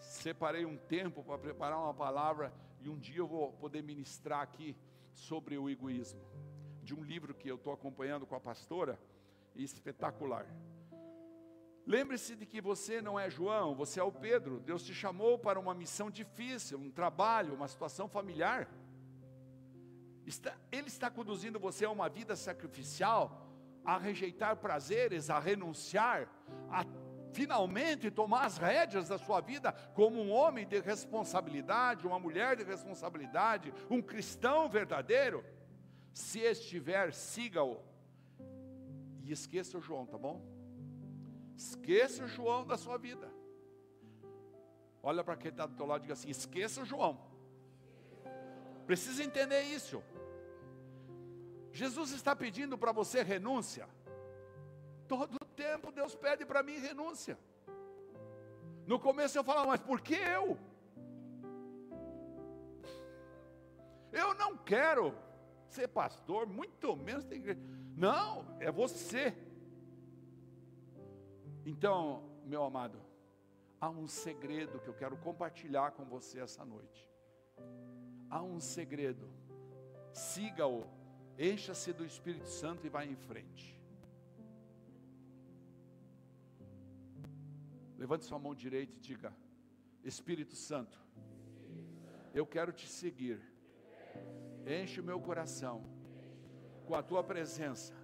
[0.00, 2.50] Separei um tempo para preparar uma palavra
[2.80, 4.74] e um dia eu vou poder ministrar aqui
[5.12, 6.22] sobre o egoísmo,
[6.82, 8.98] de um livro que eu estou acompanhando com a pastora,
[9.54, 10.46] espetacular.
[11.86, 14.60] Lembre-se de que você não é João, você é o Pedro.
[14.60, 18.66] Deus te chamou para uma missão difícil, um trabalho, uma situação familiar.
[20.72, 23.43] Ele está conduzindo você a uma vida sacrificial,
[23.84, 26.28] a rejeitar prazeres, a renunciar,
[26.70, 26.84] a
[27.32, 32.62] finalmente tomar as rédeas da sua vida como um homem de responsabilidade, uma mulher de
[32.62, 35.44] responsabilidade, um cristão verdadeiro,
[36.12, 37.82] se estiver, siga-o.
[39.22, 40.40] E esqueça o João, tá bom?
[41.56, 43.28] Esqueça o João da sua vida.
[45.02, 47.20] Olha para quem está do teu lado e diga assim: esqueça o João.
[48.86, 50.02] Precisa entender isso.
[51.74, 53.88] Jesus está pedindo para você renúncia.
[55.08, 57.36] Todo tempo Deus pede para mim renúncia.
[58.86, 60.56] No começo eu falava, mas por que eu?
[64.12, 65.12] Eu não quero
[65.66, 67.60] ser pastor, muito menos ter igreja.
[67.96, 69.34] Não, é você.
[71.66, 73.00] Então, meu amado,
[73.80, 77.10] há um segredo que eu quero compartilhar com você essa noite.
[78.30, 79.28] Há um segredo.
[80.12, 80.86] Siga-o
[81.38, 83.80] Encha-se do Espírito Santo e vai em frente.
[87.98, 89.34] Levante sua mão direita e diga:
[90.04, 90.98] Espírito Santo,
[92.32, 93.40] eu quero te seguir.
[94.66, 95.84] Enche o meu coração
[96.86, 97.94] com a tua presença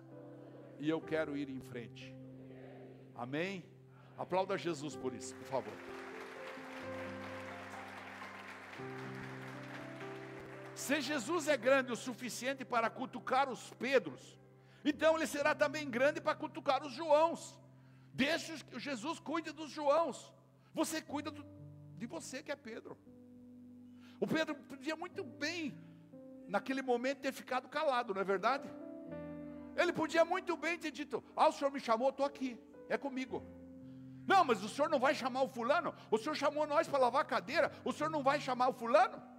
[0.79, 2.15] e eu quero ir em frente.
[3.15, 3.65] Amém?
[4.17, 6.00] Aplauda Jesus por isso, por favor.
[10.91, 14.37] Se Jesus é grande o suficiente para cutucar os Pedros,
[14.85, 17.57] então ele será também grande para cutucar os Joãos.
[18.13, 20.33] Deixa Jesus cuide dos Joãos.
[20.75, 21.47] Você cuida do,
[21.97, 22.99] de você que é Pedro.
[24.19, 25.79] O Pedro podia muito bem,
[26.49, 28.69] naquele momento, ter ficado calado, não é verdade?
[29.77, 33.47] Ele podia muito bem ter dito: Ah, o senhor me chamou, estou aqui, é comigo.
[34.27, 35.95] Não, mas o senhor não vai chamar o fulano?
[36.11, 39.30] O senhor chamou nós para lavar a cadeira, o senhor não vai chamar o fulano?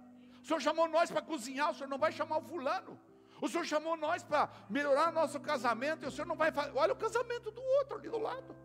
[0.42, 2.98] O Senhor chamou nós para cozinhar, o Senhor não vai chamar o fulano.
[3.40, 6.76] O Senhor chamou nós para melhorar nosso casamento, e o Senhor não vai fazer.
[6.76, 8.56] Olha o casamento do outro ali do lado.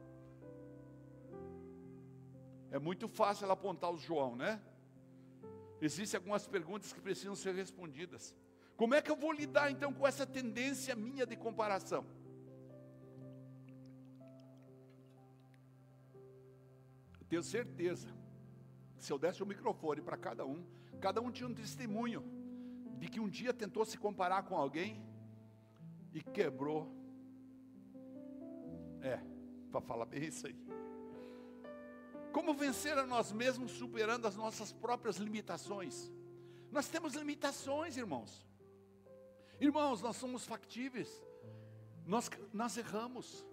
[2.72, 4.62] É muito fácil apontar o João, né?
[5.80, 8.36] Existem algumas perguntas que precisam ser respondidas.
[8.76, 12.06] Como é que eu vou lidar então com essa tendência minha de comparação?
[17.20, 18.08] Eu tenho certeza,
[18.98, 20.66] se eu desse o microfone para cada um,
[21.00, 22.24] Cada um tinha um testemunho
[22.98, 25.06] de que um dia tentou se comparar com alguém
[26.14, 26.92] e quebrou.
[29.02, 29.20] É,
[29.72, 30.56] para falar bem isso aí.
[32.32, 36.12] Como vencer a nós mesmos superando as nossas próprias limitações?
[36.72, 38.46] Nós temos limitações, irmãos.
[39.60, 41.10] Irmãos, nós somos factíveis,
[42.06, 43.44] nós, nós erramos,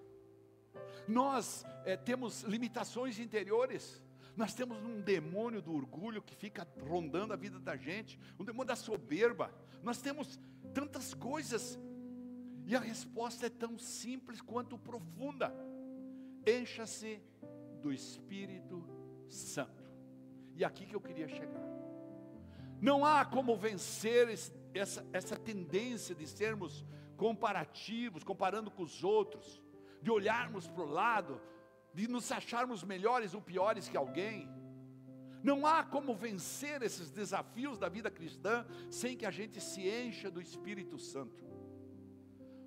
[1.08, 4.02] nós é, temos limitações interiores,
[4.36, 8.68] nós temos um demônio do orgulho que fica rondando a vida da gente, um demônio
[8.68, 10.38] da soberba, nós temos
[10.72, 11.78] tantas coisas,
[12.66, 15.54] e a resposta é tão simples quanto profunda:
[16.46, 17.22] encha-se
[17.80, 18.84] do Espírito
[19.28, 19.84] Santo.
[20.56, 21.62] E aqui que eu queria chegar.
[22.80, 24.28] Não há como vencer
[24.74, 26.84] essa, essa tendência de sermos
[27.16, 29.62] comparativos, comparando com os outros,
[30.02, 31.40] de olharmos para o lado,
[31.94, 34.48] de nos acharmos melhores ou piores que alguém.
[35.42, 40.30] Não há como vencer esses desafios da vida cristã sem que a gente se encha
[40.30, 41.44] do Espírito Santo.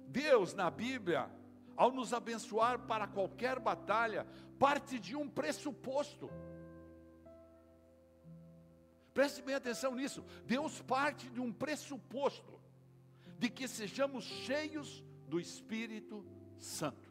[0.08, 1.30] Deus, na Bíblia,
[1.76, 4.26] ao nos abençoar para qualquer batalha,
[4.58, 6.30] parte de um pressuposto.
[9.13, 10.24] Preste bem atenção nisso.
[10.46, 12.62] Deus parte de um pressuposto
[13.38, 16.26] de que sejamos cheios do Espírito
[16.58, 17.07] Santo.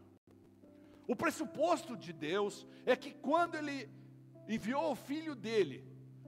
[1.07, 3.89] O pressuposto de Deus é que quando Ele
[4.49, 5.85] enviou o Filho dele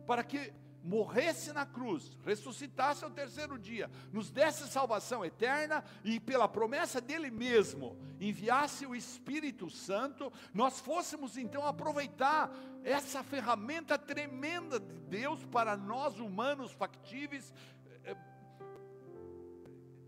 [0.07, 6.49] para que morresse na cruz, ressuscitasse ao terceiro dia, nos desse salvação eterna e pela
[6.49, 12.51] promessa dele mesmo, enviasse o Espírito Santo, nós fôssemos então aproveitar
[12.83, 17.53] essa ferramenta tremenda de Deus para nós humanos factíveis.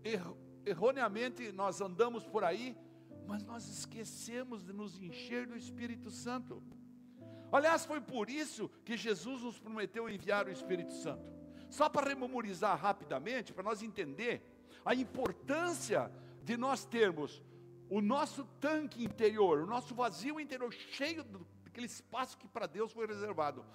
[0.03, 0.19] Eh,
[0.65, 2.75] erroneamente nós andamos por aí,
[3.25, 6.61] mas nós esquecemos de nos encher do Espírito Santo.
[7.51, 11.31] Aliás, foi por isso que Jesus nos prometeu enviar o Espírito Santo.
[11.69, 14.41] Só para rememorizar rapidamente, para nós entender
[14.85, 16.11] a importância
[16.43, 17.41] de nós termos
[17.89, 21.25] o nosso tanque interior, o nosso vazio interior cheio
[21.61, 23.65] daquele espaço que para Deus foi reservado.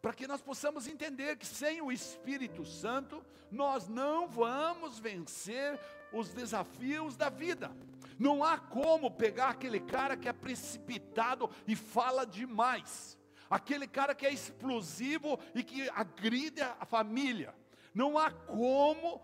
[0.00, 5.78] Para que nós possamos entender que sem o Espírito Santo, nós não vamos vencer
[6.12, 7.70] os desafios da vida.
[8.18, 14.26] Não há como pegar aquele cara que é precipitado e fala demais, aquele cara que
[14.26, 17.54] é explosivo e que agride a família.
[17.94, 19.20] Não há como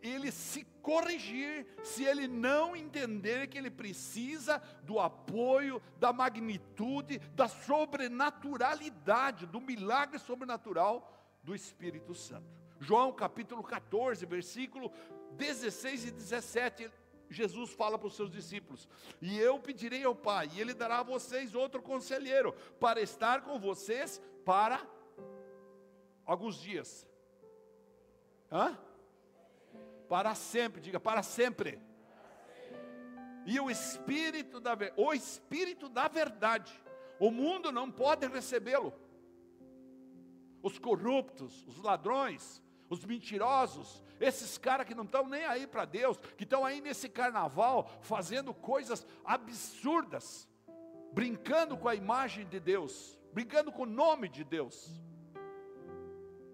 [0.00, 7.48] ele se corrigir se ele não entender que ele precisa do apoio, da magnitude, da
[7.48, 12.46] sobrenaturalidade, do milagre sobrenatural do Espírito Santo.
[12.80, 14.92] João capítulo 14, versículo
[15.36, 16.90] 16 e 17,
[17.28, 18.88] Jesus fala para os seus discípulos:
[19.20, 23.58] E eu pedirei ao Pai, e Ele dará a vocês outro conselheiro, para estar com
[23.58, 24.80] vocês para
[26.24, 27.06] alguns dias.
[28.50, 28.78] Hã?
[30.08, 31.80] Para sempre, diga, para sempre.
[33.44, 36.72] E o Espírito da o Espírito da verdade.
[37.18, 38.92] O mundo não pode recebê-lo.
[40.62, 46.16] Os corruptos, os ladrões, os mentirosos, esses caras que não estão nem aí para Deus,
[46.36, 50.48] que estão aí nesse carnaval fazendo coisas absurdas,
[51.12, 54.90] brincando com a imagem de Deus, brincando com o nome de Deus.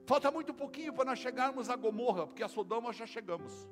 [0.07, 3.69] Falta muito pouquinho para nós chegarmos a Gomorra, porque a Sodoma já chegamos.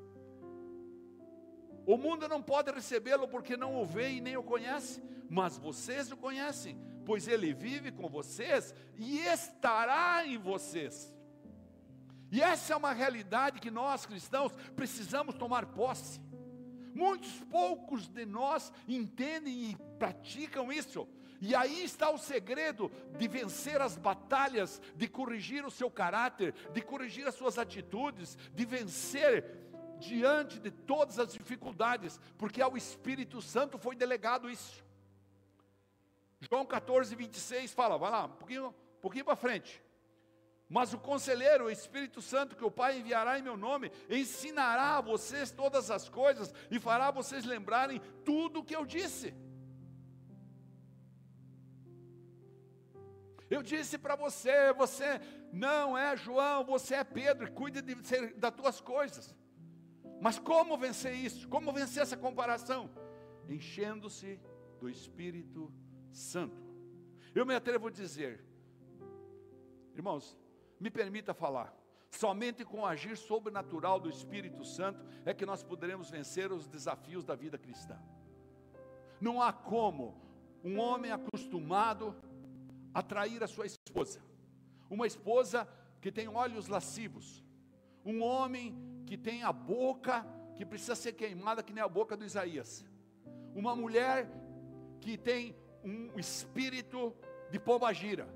[1.86, 6.12] O mundo não pode recebê-lo porque não o vê e nem o conhece, mas vocês
[6.12, 11.12] o conhecem, pois ele vive com vocês e estará em vocês.
[12.30, 16.20] E essa é uma realidade que nós cristãos precisamos tomar posse.
[16.94, 21.08] Muitos poucos de nós entendem e praticam isso.
[21.40, 26.82] E aí está o segredo de vencer as batalhas, de corrigir o seu caráter, de
[26.82, 29.58] corrigir as suas atitudes, de vencer
[29.98, 34.84] diante de todas as dificuldades, porque ao Espírito Santo foi delegado isso.
[36.40, 39.82] João 14, 26 fala, vai lá, um pouquinho, um pouquinho para frente.
[40.70, 45.00] Mas o conselheiro, o Espírito Santo, que o Pai enviará em meu nome, ensinará a
[45.00, 49.34] vocês todas as coisas e fará vocês lembrarem tudo o que eu disse.
[53.50, 55.20] Eu disse para você, você
[55.52, 57.96] não é João, você é Pedro, cuide de,
[58.36, 59.34] das tuas coisas.
[60.20, 61.48] Mas como vencer isso?
[61.48, 62.88] Como vencer essa comparação?
[63.48, 64.40] Enchendo-se
[64.78, 65.74] do Espírito
[66.12, 66.62] Santo.
[67.34, 68.44] Eu me atrevo a dizer,
[69.96, 70.38] irmãos,
[70.80, 71.76] me permita falar.
[72.10, 77.24] Somente com o agir sobrenatural do Espírito Santo é que nós poderemos vencer os desafios
[77.24, 77.96] da vida cristã.
[79.20, 80.16] Não há como
[80.64, 82.16] um homem acostumado
[82.92, 84.20] a trair a sua esposa,
[84.88, 85.68] uma esposa
[86.00, 87.44] que tem olhos lascivos,
[88.04, 88.74] um homem
[89.06, 90.26] que tem a boca
[90.56, 92.84] que precisa ser queimada que nem a boca do Isaías,
[93.54, 94.28] uma mulher
[95.00, 95.54] que tem
[95.84, 97.14] um espírito
[97.50, 98.28] de pombagira,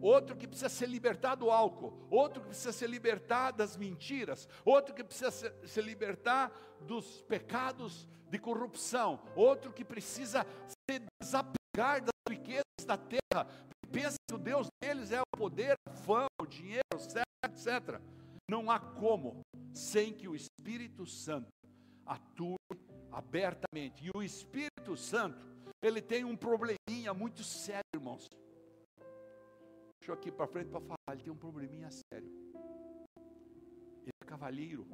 [0.00, 4.94] outro que precisa ser libertar do álcool, outro que precisa ser libertar das mentiras, outro
[4.94, 12.64] que precisa se, libertar dos pecados de corrupção, outro que precisa se desapegar das riquezas
[12.86, 13.46] da terra,
[13.90, 16.82] pensa que o Deus deles é o poder, a fama, o dinheiro,
[17.44, 18.00] etc.
[18.48, 19.40] Não há como
[19.74, 21.48] sem que o Espírito Santo
[22.06, 22.56] atue
[23.12, 24.04] abertamente.
[24.04, 25.44] E o Espírito Santo,
[25.82, 28.28] ele tem um probleminha muito sério, irmãos.
[30.06, 32.28] Eu aqui para frente para falar, ele tem um probleminha sério.
[34.02, 34.86] Ele é cavalheiro.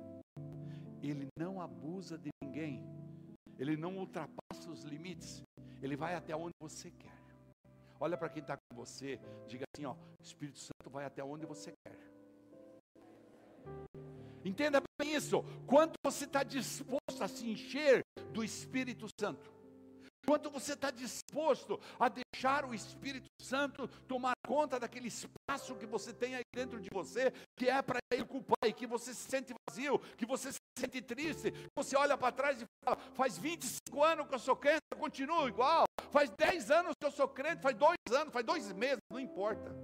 [1.02, 2.84] Ele não abusa de ninguém.
[3.59, 5.42] Ele não ultrapassa os limites.
[5.80, 7.16] Ele vai até onde você quer.
[7.98, 11.46] Olha para quem está com você, diga assim: ó, o Espírito Santo vai até onde
[11.46, 11.96] você quer.
[14.44, 15.42] Entenda bem isso.
[15.66, 19.50] Quanto você está disposto a se encher do Espírito Santo?
[20.26, 26.12] Quanto você está disposto a deixar o Espírito Santo tomar conta daquele espaço que você
[26.12, 29.53] tem aí dentro de você, que é para ele ocupar, e que você se sente
[29.68, 34.05] vazio, que você se sente triste, que você olha para trás e fala: faz 25
[34.05, 37.61] anos que eu sou crente, eu continuo igual, faz 10 anos que eu sou crente,
[37.61, 39.74] faz dois anos, faz dois meses, não importa.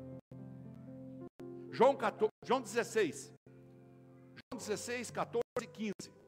[1.72, 3.32] João, 14, João 16,
[4.52, 6.21] João 16, 14 e 15.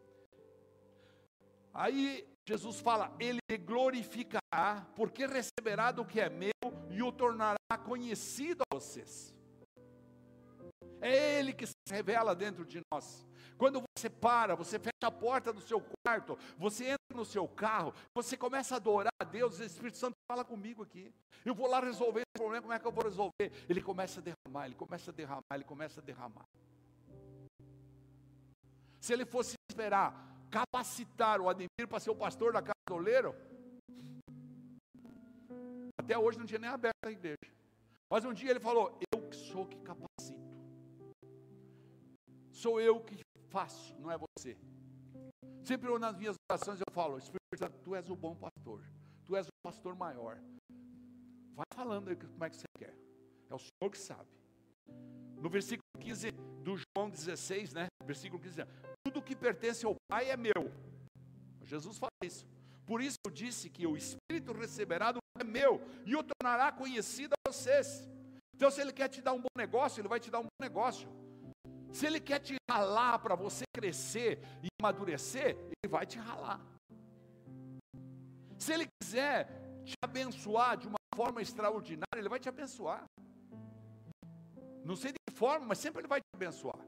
[1.75, 6.53] Aí Jesus fala: Ele glorificará, porque receberá do que é meu
[6.89, 9.35] e o tornará conhecido a vocês.
[11.01, 13.27] É Ele que se revela dentro de nós.
[13.59, 17.95] Quando você para, você fecha a porta do seu quarto, você entra no seu carro,
[18.15, 21.13] você começa a adorar a Deus, o Espírito Santo fala comigo aqui.
[21.45, 23.53] Eu vou lá resolver esse problema, como é que eu vou resolver?
[23.69, 26.45] Ele começa a derramar, ele começa a derramar, ele começa a derramar.
[29.01, 33.35] Se ele fosse esperar capacitar o Ademir para ser o pastor da casa do oleiro,
[36.01, 37.53] até hoje não tinha nem aberto a igreja.
[38.09, 40.55] Mas um dia ele falou: Eu sou que capacito.
[42.53, 44.57] Sou eu que faço, não é você.
[45.65, 48.81] Sempre nas minhas orações eu falo: Espírito Santo, tu és o bom pastor.
[49.27, 50.39] Tu és o pastor maior.
[51.57, 52.95] Vai falando aí como é que você quer.
[53.51, 54.31] É o Senhor que sabe.
[55.37, 56.31] No versículo 15
[56.63, 57.87] do João 16, né?
[58.05, 58.63] Versículo 15:
[59.05, 60.73] Tudo que pertence ao Pai é meu.
[61.63, 62.47] Jesus fala isso.
[62.87, 67.33] Por isso eu disse que o Espírito receberá do é meu e o tornará conhecido
[67.33, 68.09] a vocês.
[68.55, 70.61] Então, se Ele quer te dar um bom negócio, Ele vai te dar um bom
[70.61, 71.09] negócio.
[71.93, 76.61] Se Ele quer te ralar para você crescer e amadurecer, Ele vai te ralar.
[78.59, 79.49] Se Ele quiser
[79.85, 83.05] te abençoar de uma forma extraordinária, Ele vai te abençoar.
[84.85, 86.79] Não sei de que forma, mas sempre Ele vai te abençoar.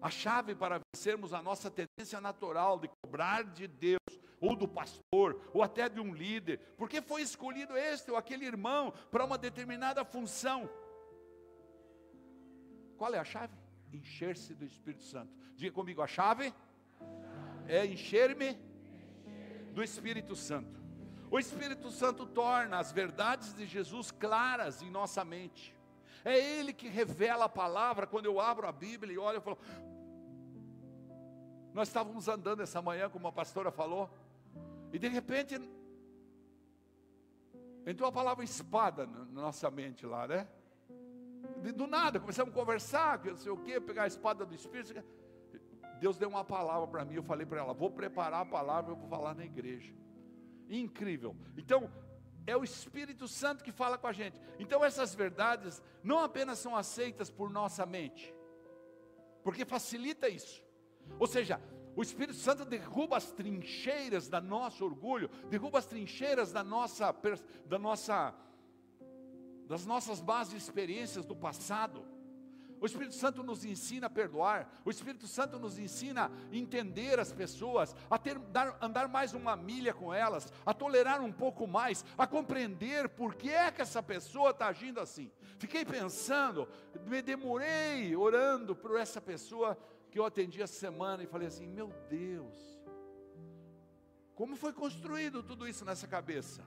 [0.00, 4.00] A chave para vencermos a nossa tendência natural de cobrar de Deus,
[4.40, 8.92] ou do pastor, ou até de um líder, porque foi escolhido este ou aquele irmão
[9.10, 10.70] para uma determinada função.
[12.96, 13.54] Qual é a chave?
[13.92, 15.32] Encher-se do Espírito Santo.
[15.54, 16.54] Diga comigo, a chave
[17.66, 18.54] é encher-me
[19.74, 20.80] do Espírito Santo.
[21.30, 25.76] O Espírito Santo torna as verdades de Jesus claras em nossa mente.
[26.24, 28.06] É Ele que revela a palavra.
[28.06, 29.58] Quando eu abro a Bíblia e olho, eu falo.
[31.72, 34.10] Nós estávamos andando essa manhã, como a pastora falou,
[34.92, 35.54] e de repente
[37.86, 40.48] entrou a palavra espada na nossa mente lá, né?
[41.74, 45.02] Do nada, começamos a conversar, não sei o quê, pegar a espada do Espírito.
[46.00, 48.96] Deus deu uma palavra para mim, eu falei para ela, vou preparar a palavra, eu
[48.96, 49.94] vou falar na igreja.
[50.68, 51.36] Incrível.
[51.56, 51.90] Então,
[52.46, 54.40] é o Espírito Santo que fala com a gente.
[54.58, 58.34] Então essas verdades não apenas são aceitas por nossa mente,
[59.42, 60.62] porque facilita isso.
[61.18, 61.60] Ou seja,
[61.96, 67.14] o Espírito Santo derruba as trincheiras da nosso orgulho, derruba as trincheiras da nossa,
[67.66, 68.34] da nossa,
[69.66, 72.04] das nossas bases de experiências do passado.
[72.80, 74.72] O Espírito Santo nos ensina a perdoar.
[74.84, 79.54] O Espírito Santo nos ensina a entender as pessoas, a ter, dar, andar mais uma
[79.54, 84.02] milha com elas, a tolerar um pouco mais, a compreender por que é que essa
[84.02, 85.30] pessoa está agindo assim.
[85.58, 86.66] Fiquei pensando,
[87.06, 89.76] me demorei orando por essa pessoa
[90.10, 92.56] que eu atendi essa semana e falei assim: meu Deus,
[94.34, 96.64] como foi construído tudo isso nessa cabeça?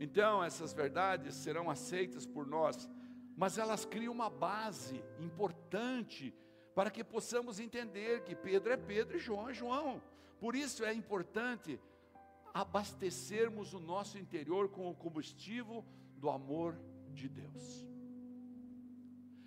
[0.00, 2.90] Então, essas verdades serão aceitas por nós
[3.36, 6.34] mas elas criam uma base importante
[6.74, 10.02] para que possamos entender que Pedro é Pedro e João é João.
[10.40, 11.80] Por isso é importante
[12.52, 15.84] abastecermos o nosso interior com o combustível
[16.16, 16.78] do amor
[17.12, 17.86] de Deus.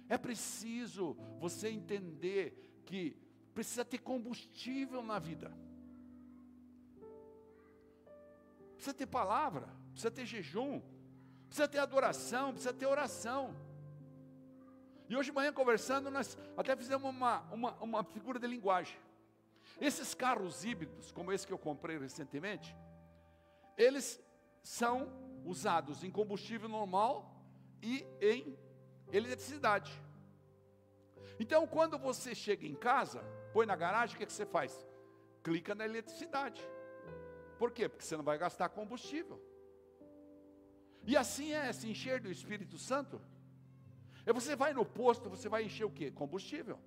[0.09, 3.17] É preciso você entender que
[3.53, 5.51] precisa ter combustível na vida.
[8.75, 10.81] Precisa ter palavra, precisa ter jejum,
[11.47, 13.55] Precisa ter adoração, precisa ter oração.
[15.09, 18.97] E hoje de manhã conversando, nós até fizemos uma, uma, uma figura de linguagem.
[19.79, 22.75] Esses carros híbridos, como esse que eu comprei recentemente,
[23.77, 24.19] eles
[24.61, 25.11] são
[25.45, 27.33] usados em combustível normal
[27.81, 28.57] e em
[29.11, 29.91] eletricidade.
[31.39, 33.21] Então, quando você chega em casa,
[33.53, 34.85] põe na garagem, o que, que você faz?
[35.43, 36.61] Clica na eletricidade.
[37.57, 37.87] Por quê?
[37.87, 39.41] Porque você não vai gastar combustível.
[41.03, 43.21] E assim é se encher do Espírito Santo.
[44.27, 46.11] E você vai no posto, você vai encher o quê?
[46.11, 46.77] Combustível.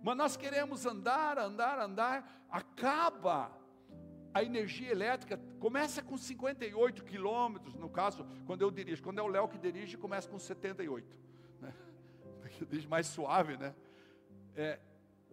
[0.00, 3.50] Mas nós queremos andar, andar, andar, acaba
[4.32, 9.26] a energia elétrica, começa com 58 quilômetros, no caso, quando eu dirijo, quando é o
[9.26, 11.18] Léo que dirige, começa com 78,
[11.60, 11.74] né?
[12.70, 13.74] dirige mais suave, né?
[14.54, 14.78] É,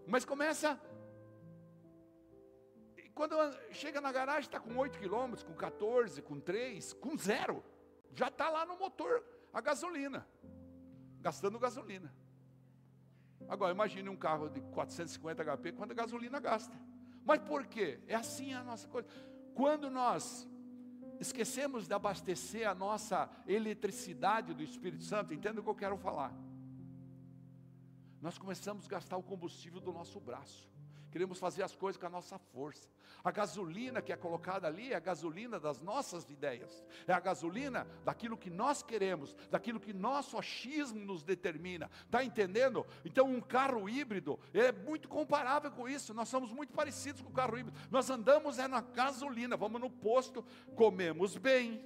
[0.07, 0.82] mas começa,
[3.13, 3.36] quando
[3.72, 7.63] chega na garagem, está com 8 quilômetros, com 14, com 3, com zero,
[8.15, 10.28] já está lá no motor a gasolina,
[11.20, 12.14] gastando gasolina.
[13.49, 16.78] Agora, imagine um carro de 450 HP, quanto a gasolina gasta.
[17.26, 17.99] Mas por quê?
[18.05, 19.08] É assim a nossa coisa.
[19.55, 20.47] Quando nós
[21.20, 26.32] esquecemos de abastecer a nossa eletricidade do Espírito Santo, entenda o que eu quero falar.
[28.22, 30.70] Nós começamos a gastar o combustível do nosso braço.
[31.18, 32.88] Queremos fazer as coisas com a nossa força.
[33.24, 37.88] A gasolina que é colocada ali é a gasolina das nossas ideias, é a gasolina
[38.05, 41.89] daquilo que nós queremos, daquilo que nosso achismo nos determina.
[42.05, 42.86] Está entendendo?
[43.03, 46.13] Então, um carro híbrido é muito comparável com isso.
[46.13, 47.80] Nós somos muito parecidos com o carro híbrido.
[47.89, 50.45] Nós andamos é na gasolina, vamos no posto,
[50.76, 51.84] comemos bem,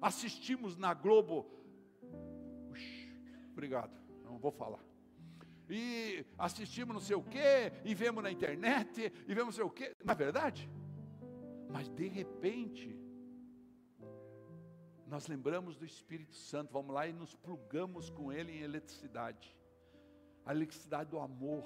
[0.00, 1.46] assistimos na Globo.
[2.70, 2.80] Ux,
[3.52, 3.92] obrigado,
[4.24, 4.91] não vou falar
[5.74, 9.70] e assistimos não sei o quê, e vemos na internet, e vemos não sei o
[9.70, 10.70] quê, não é verdade?
[11.70, 12.94] Mas de repente,
[15.06, 19.56] nós lembramos do Espírito Santo, vamos lá e nos plugamos com Ele em eletricidade,
[20.44, 21.64] a eletricidade do amor,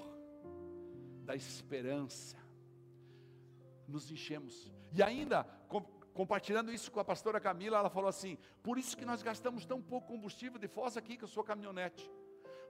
[1.25, 2.37] da esperança,
[3.85, 5.81] nos enchemos, e ainda, com,
[6.13, 9.81] compartilhando isso com a pastora Camila, ela falou assim: por isso que nós gastamos tão
[9.81, 12.09] pouco combustível de foz aqui com a sua caminhonete.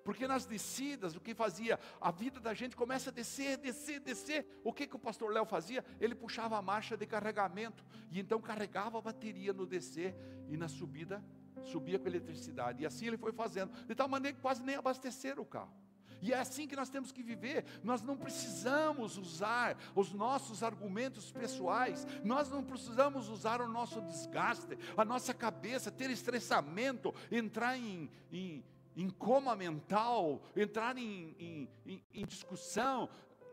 [0.08, 1.78] Porque nas descidas, o que fazia?
[1.99, 4.47] A vida da gente começa a descer, descer, descer.
[4.64, 5.84] O que, que o pastor Léo fazia?
[5.99, 7.84] Ele puxava a marcha de carregamento.
[8.10, 10.16] E então carregava a bateria no descer
[10.47, 11.22] e na subida
[11.66, 12.84] subia com eletricidade.
[12.84, 13.74] E assim ele foi fazendo.
[13.86, 15.76] De tal maneira que quase nem abasteceram o carro.
[16.22, 17.66] E é assim que nós temos que viver.
[17.84, 24.78] Nós não precisamos usar os nossos argumentos pessoais, nós não precisamos usar o nosso desgaste,
[24.95, 28.64] a nossa cabeça, ter estressamento, entrar em, em,
[28.98, 33.08] em coma mental, entrar em, em, em, em discussão,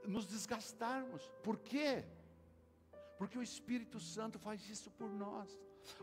[0.06, 1.30] nos desgastarmos.
[1.42, 2.04] Por quê?
[3.18, 5.56] Porque o Espírito Santo faz isso por nós.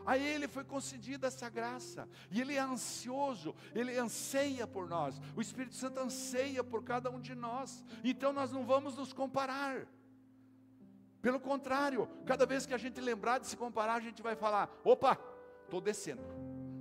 [0.06, 5.40] A Ele foi concedida essa graça, e Ele é ansioso, Ele anseia por nós, o
[5.40, 9.88] Espírito Santo anseia por cada um de nós, então nós não vamos nos comparar,
[11.22, 14.68] pelo contrário, cada vez que a gente lembrar de se comparar, a gente vai falar:
[14.84, 15.16] opa,
[15.64, 16.20] estou descendo,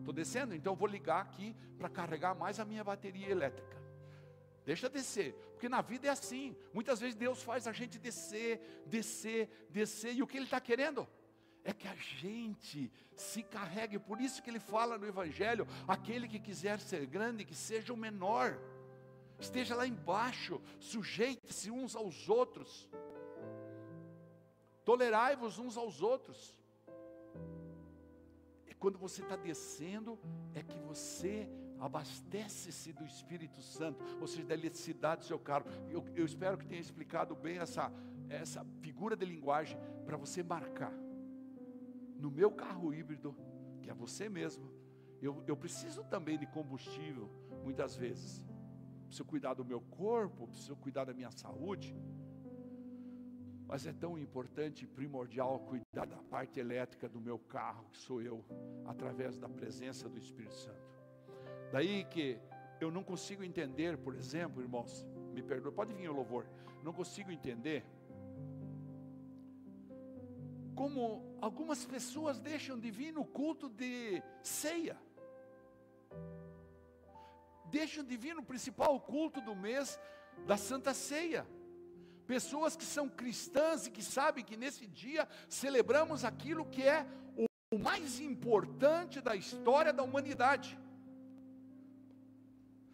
[0.02, 3.80] Estou descendo, então vou ligar aqui para carregar mais a minha bateria elétrica.
[4.66, 6.56] Deixa descer, porque na vida é assim.
[6.74, 11.08] Muitas vezes Deus faz a gente descer, descer, descer, e o que Ele está querendo?
[11.64, 16.40] É que a gente se carregue, por isso que Ele fala no Evangelho: aquele que
[16.40, 18.60] quiser ser grande, que seja o menor,
[19.40, 22.90] esteja lá embaixo, sujeite-se uns aos outros,
[24.84, 26.60] tolerai-vos uns aos outros.
[28.82, 30.18] Quando você está descendo,
[30.56, 31.48] é que você
[31.80, 35.66] abastece-se do Espírito Santo, ou seja, da eletricidade do seu carro.
[35.88, 37.94] Eu, eu espero que tenha explicado bem essa,
[38.28, 40.92] essa figura de linguagem para você marcar.
[42.18, 43.36] No meu carro híbrido,
[43.84, 44.68] que é você mesmo,
[45.22, 47.30] eu, eu preciso também de combustível,
[47.64, 48.44] muitas vezes.
[49.06, 51.96] Preciso cuidar do meu corpo, preciso cuidar da minha saúde.
[53.72, 58.22] Mas é tão importante e primordial cuidar da parte elétrica do meu carro, que sou
[58.22, 58.44] eu,
[58.86, 60.92] através da presença do Espírito Santo.
[61.72, 62.38] Daí que
[62.82, 66.46] eu não consigo entender, por exemplo, irmãos, me perdoe, pode vir o louvor,
[66.84, 67.86] não consigo entender
[70.76, 74.98] como algumas pessoas deixam de vir no culto de ceia,
[77.68, 79.98] deixam de vir no principal culto do mês
[80.46, 81.48] da Santa Ceia
[82.32, 87.06] pessoas que são cristãs e que sabem que nesse dia celebramos aquilo que é
[87.70, 90.80] o mais importante da história da humanidade.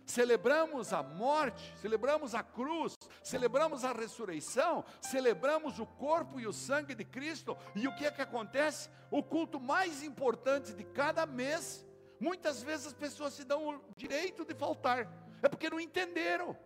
[0.07, 6.95] celebramos a morte, celebramos a cruz, celebramos a ressurreição, celebramos o corpo e o sangue
[6.95, 8.89] de Cristo, e o que é que acontece?
[9.11, 11.85] O culto mais importante de cada mês,
[12.19, 15.07] muitas vezes as pessoas se dão o direito de faltar,
[15.43, 16.57] é porque não entenderam,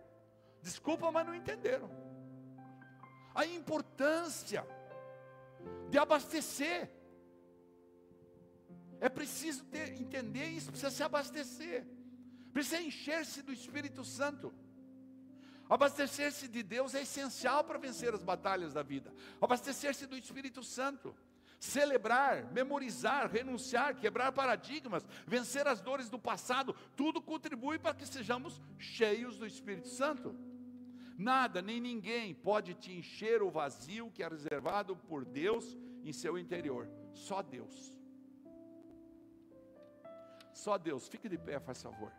[0.61, 2.00] desculpa, mas não entenderam
[3.33, 4.65] a importância
[5.89, 6.89] de abastecer.
[8.99, 11.85] É preciso ter, entender isso, precisa se abastecer,
[12.53, 14.53] precisa encher-se do Espírito Santo.
[15.69, 19.13] Abastecer-se de Deus é essencial para vencer as batalhas da vida.
[19.39, 21.15] Abastecer-se do Espírito Santo.
[21.59, 28.59] Celebrar, memorizar, renunciar, quebrar paradigmas, vencer as dores do passado, tudo contribui para que sejamos
[28.79, 30.35] cheios do Espírito Santo.
[31.29, 35.65] Nada nem ninguém pode te encher o vazio que é reservado por Deus
[36.03, 36.83] em seu interior.
[37.13, 37.75] Só Deus.
[40.63, 41.07] Só Deus.
[41.07, 42.11] Fique de pé, faz favor.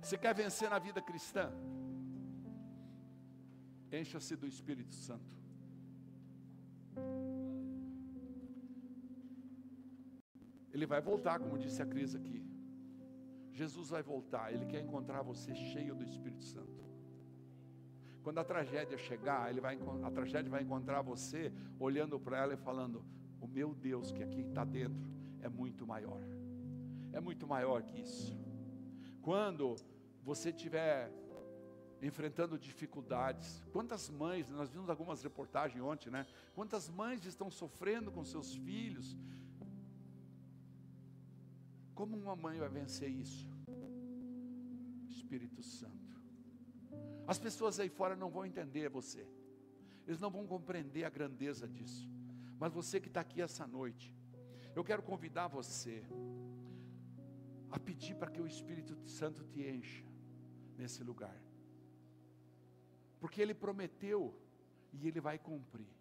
[0.00, 1.46] Você quer vencer na vida cristã?
[4.00, 5.34] Encha-se do Espírito Santo.
[10.72, 12.40] Ele vai voltar, como disse a Cris aqui.
[13.58, 16.78] Jesus vai voltar, Ele quer encontrar você cheio do Espírito Santo.
[18.22, 22.56] Quando a tragédia chegar, ele vai, a tragédia vai encontrar você olhando para ela e
[22.58, 23.02] falando:
[23.40, 25.08] O meu Deus que aqui está dentro
[25.40, 26.20] é muito maior,
[27.12, 28.38] é muito maior que isso.
[29.22, 29.76] Quando
[30.22, 31.10] você estiver
[32.02, 36.26] enfrentando dificuldades, quantas mães, nós vimos algumas reportagens ontem, né?
[36.54, 39.16] Quantas mães estão sofrendo com seus filhos,
[41.98, 43.50] como uma mãe vai vencer isso?
[45.08, 46.14] Espírito Santo.
[47.26, 49.26] As pessoas aí fora não vão entender você,
[50.06, 52.08] eles não vão compreender a grandeza disso.
[52.56, 54.14] Mas você que está aqui essa noite,
[54.76, 56.04] eu quero convidar você
[57.68, 60.04] a pedir para que o Espírito Santo te encha
[60.76, 61.36] nesse lugar,
[63.18, 64.40] porque Ele prometeu
[64.92, 65.92] e Ele vai cumprir.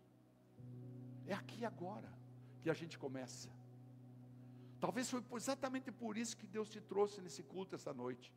[1.25, 2.13] É aqui agora
[2.61, 3.56] que a gente começa.
[4.79, 8.31] Talvez foi exatamente por isso que Deus te trouxe nesse culto essa noite,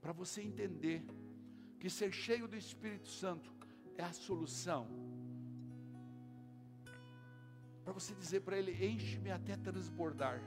[0.00, 1.04] para você entender
[1.78, 3.52] que ser cheio do Espírito Santo
[3.96, 4.88] é a solução.
[7.84, 10.40] Para você dizer para Ele: enche-me até transbordar,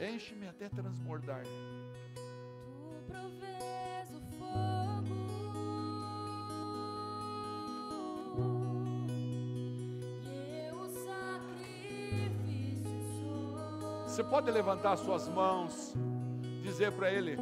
[0.00, 1.44] enche-me até transbordar.
[3.06, 3.51] Tu
[14.22, 15.92] Você pode levantar suas mãos,
[16.62, 17.36] dizer para Ele: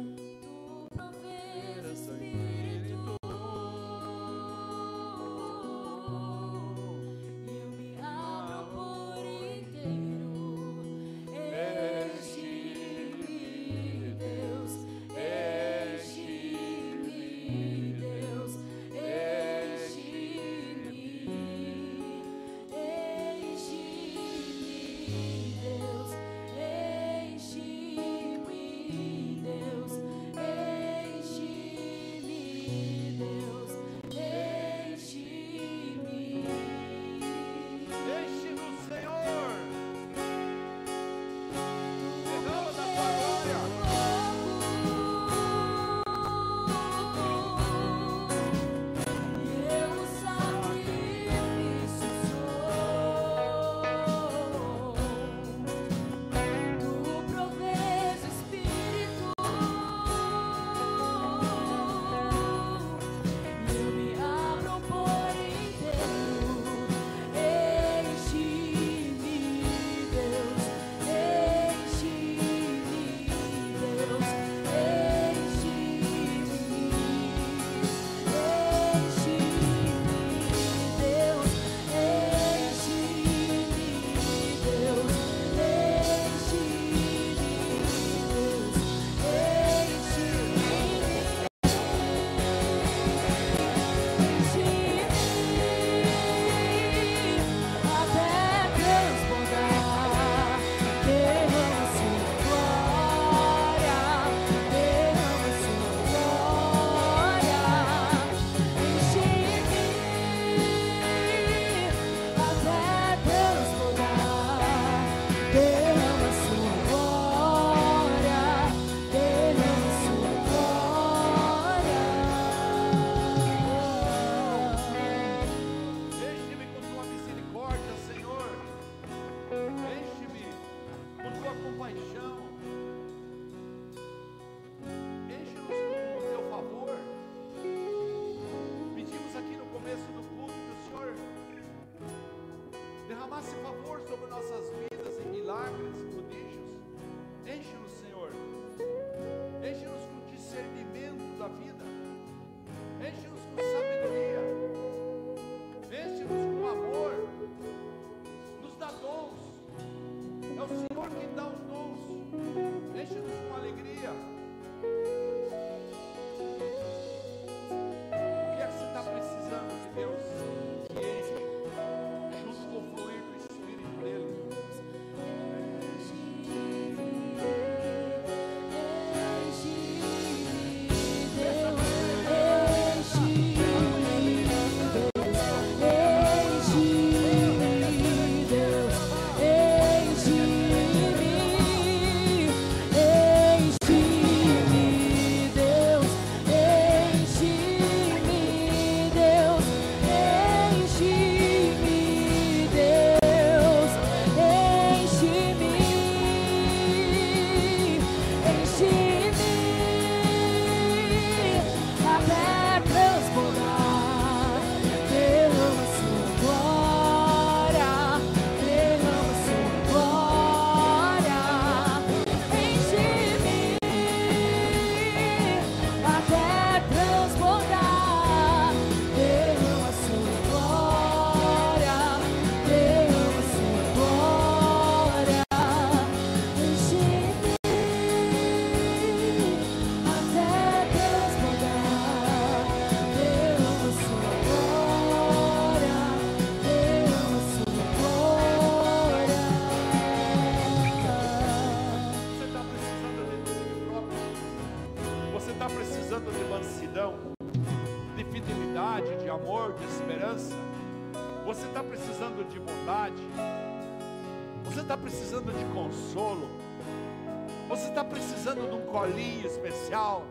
[269.01, 270.23] colinho especial,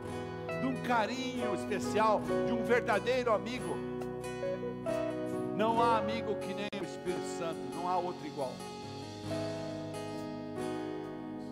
[0.60, 3.76] de um carinho especial, de um verdadeiro amigo?
[5.56, 8.52] Não há amigo que nem o Espírito Santo, não há outro igual.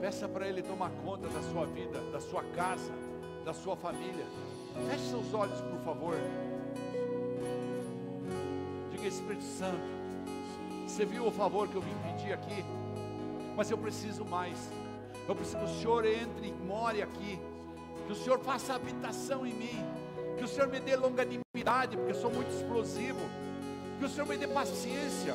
[0.01, 2.93] Peça para Ele tomar conta da sua vida, da sua casa,
[3.45, 4.27] da sua família.
[4.89, 6.15] Feche seus olhos, por favor.
[8.93, 9.83] Diga, Espírito Santo,
[10.87, 12.65] você viu o favor que eu vim pedir aqui?
[13.57, 14.57] Mas eu preciso mais.
[15.29, 17.39] Eu preciso que o Senhor entre e more aqui.
[18.07, 19.85] Que o Senhor faça habitação em mim.
[20.39, 23.21] Que o Senhor me dê longanimidade, porque eu sou muito explosivo.
[23.99, 25.35] Que o Senhor me dê paciência.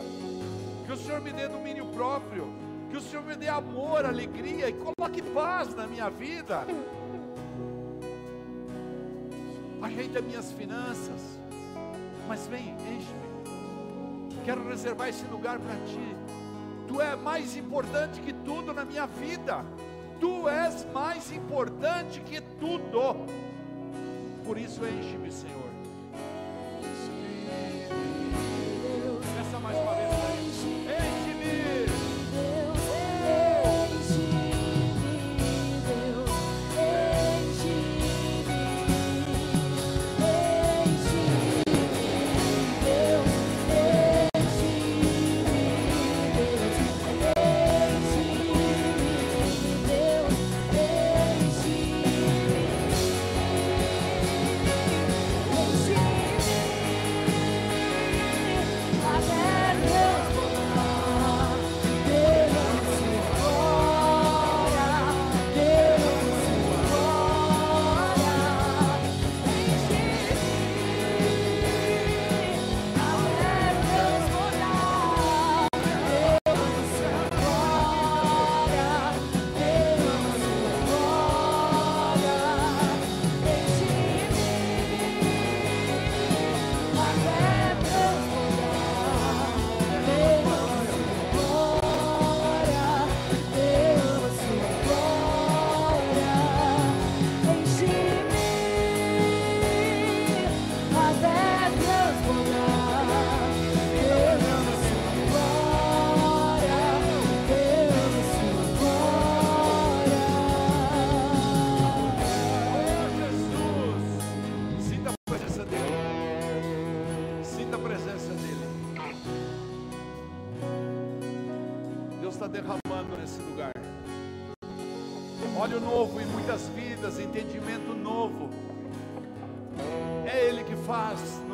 [0.88, 2.48] Que o Senhor me dê domínio próprio.
[2.90, 6.66] Que o Senhor me dê amor, alegria e coloque paz na minha vida.
[9.80, 11.40] Ajeita minhas finanças.
[12.28, 14.44] Mas vem, enche-me.
[14.44, 16.43] Quero reservar esse lugar para ti.
[16.94, 19.66] Tu é mais importante que tudo na minha vida.
[20.20, 23.26] Tu és mais importante que tudo.
[24.46, 25.63] Por isso enche-me, Senhor.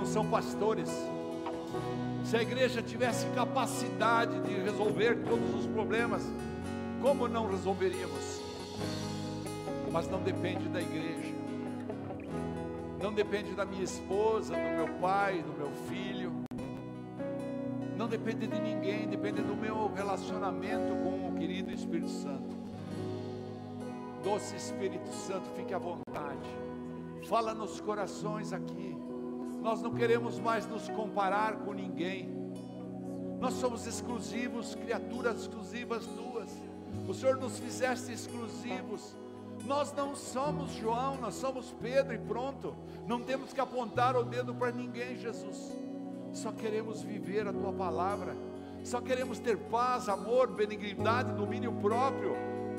[0.09, 0.89] São pastores.
[2.25, 6.23] Se a igreja tivesse capacidade de resolver todos os problemas,
[7.01, 8.41] como não resolveríamos?
[9.91, 11.33] Mas não depende da igreja,
[13.01, 16.31] não depende da minha esposa, do meu pai, do meu filho,
[17.97, 22.57] não depende de ninguém, depende do meu relacionamento com o querido Espírito Santo.
[24.23, 26.49] Doce Espírito Santo, fique à vontade,
[27.27, 28.98] fala nos corações aqui.
[29.61, 32.29] Nós não queremos mais nos comparar com ninguém.
[33.39, 36.49] Nós somos exclusivos, criaturas exclusivas tuas.
[37.07, 39.15] O Senhor nos fizeste exclusivos.
[39.65, 42.75] Nós não somos João, nós somos Pedro e pronto.
[43.07, 45.73] Não temos que apontar o dedo para ninguém, Jesus.
[46.33, 48.35] Só queremos viver a tua palavra.
[48.83, 52.35] Só queremos ter paz, amor, benignidade, domínio próprio.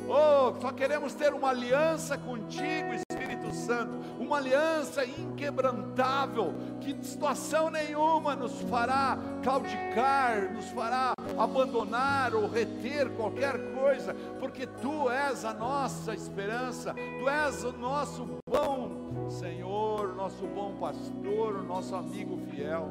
[0.08, 8.36] Oh, só queremos ter uma aliança contigo, Espírito Santo, uma aliança inquebrantável, que situação nenhuma
[8.36, 16.14] nos fará claudicar, nos fará abandonar ou reter qualquer coisa, porque tu és a nossa
[16.14, 19.00] esperança, tu és o nosso bom
[19.30, 22.90] Senhor, nosso bom pastor, o nosso amigo fiel.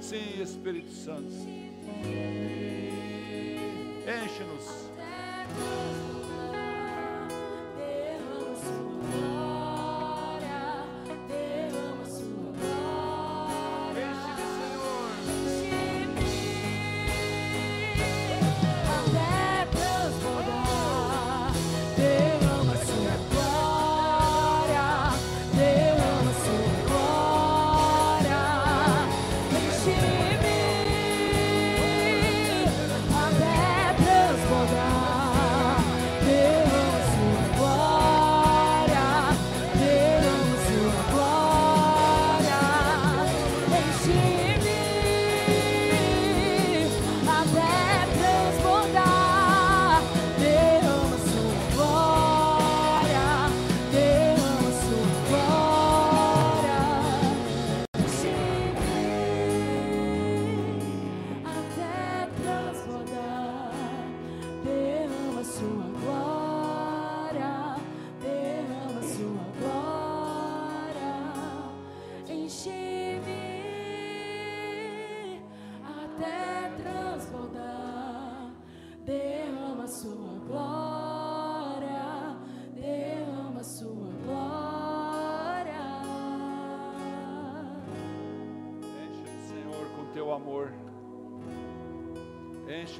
[0.00, 1.32] Sim, Espírito Santo,
[4.06, 4.86] enche-nos.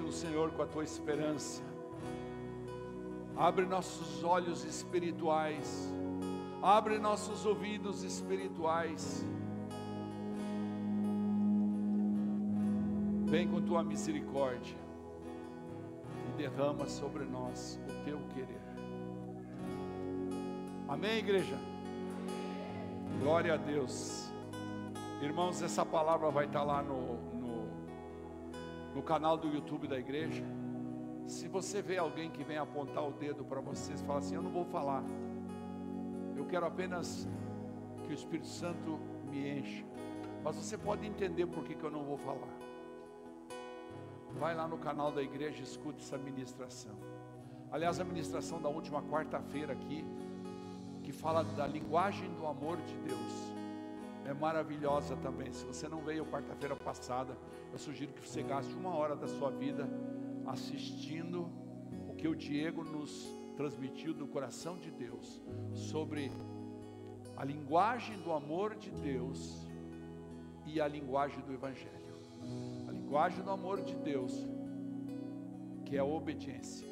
[0.06, 1.62] Enche o Senhor com a tua esperança.
[3.36, 5.92] Abre nossos olhos espirituais.
[6.62, 9.26] Abre nossos ouvidos espirituais.
[13.24, 14.76] Vem com tua misericórdia
[16.28, 18.62] e derrama sobre nós o teu querer.
[20.88, 21.58] Amém, igreja?
[23.20, 24.30] Glória a Deus.
[25.20, 27.35] Irmãos, essa palavra vai estar lá no,
[28.96, 30.42] no, canal do YouTube da igreja.
[31.26, 34.50] Se você vê alguém que vem apontar o dedo para vocês, fala assim: Eu não
[34.50, 35.04] vou falar,
[36.34, 37.28] eu quero apenas
[38.04, 39.84] que o Espírito Santo me encha.
[40.42, 42.54] Mas você pode entender por que, que eu não vou falar.
[44.32, 46.96] Vai lá no canal da igreja e escute essa ministração.
[47.70, 50.04] Aliás, a ministração da última quarta-feira aqui,
[51.02, 53.55] que fala da linguagem do amor de Deus
[54.26, 55.52] é maravilhosa também.
[55.52, 57.36] Se você não veio quarta-feira passada,
[57.72, 59.88] eu sugiro que você gaste uma hora da sua vida
[60.46, 61.48] assistindo
[62.08, 66.30] o que o Diego nos transmitiu do coração de Deus sobre
[67.36, 69.66] a linguagem do amor de Deus
[70.66, 71.94] e a linguagem do Evangelho.
[72.88, 74.46] A linguagem do amor de Deus,
[75.84, 76.86] que é a obediência,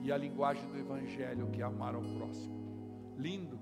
[0.00, 2.56] e a linguagem do Evangelho, que é amar ao próximo.
[3.16, 3.57] Lindo.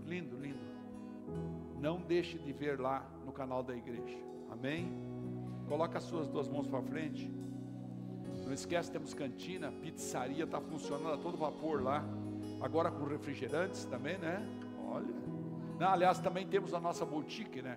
[1.81, 4.19] Não deixe de ver lá no canal da igreja.
[4.51, 4.93] Amém?
[5.69, 7.31] Coloca as suas duas mãos para frente.
[8.45, 12.05] Não esquece, temos cantina, pizzaria, está funcionando a todo vapor lá.
[12.61, 14.47] Agora com refrigerantes também, né?
[14.89, 15.15] Olha.
[15.79, 17.77] Não, aliás, também temos a nossa boutique, né?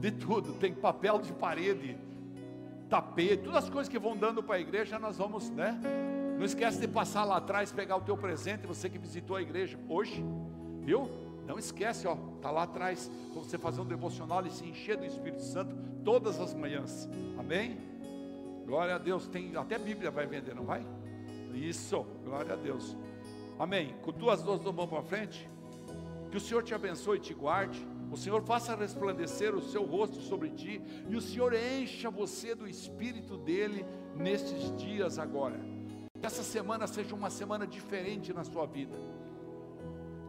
[0.00, 1.96] De tudo, tem papel de parede,
[2.88, 5.78] tapete, todas as coisas que vão dando para a igreja, nós vamos, né?
[6.36, 9.78] Não esquece de passar lá atrás, pegar o teu presente, você que visitou a igreja
[9.88, 10.24] hoje,
[10.80, 11.10] viu?
[11.46, 15.04] Não esquece, ó, tá lá atrás, para você fazer um devocional e se encher do
[15.04, 15.74] Espírito Santo
[16.04, 17.08] todas as manhãs.
[17.38, 17.78] Amém?
[18.64, 19.26] Glória a Deus.
[19.26, 20.84] Tem até Bíblia vai vender, não vai?
[21.54, 22.04] Isso.
[22.24, 22.96] Glória a Deus.
[23.58, 23.94] Amém.
[24.02, 25.48] Com duas duas mãos para frente.
[26.30, 27.86] Que o Senhor te abençoe e te guarde.
[28.10, 32.68] o Senhor faça resplandecer o seu rosto sobre ti e o Senhor encha você do
[32.68, 33.84] espírito dele
[34.14, 35.58] nestes dias agora.
[36.20, 38.96] Que essa semana seja uma semana diferente na sua vida.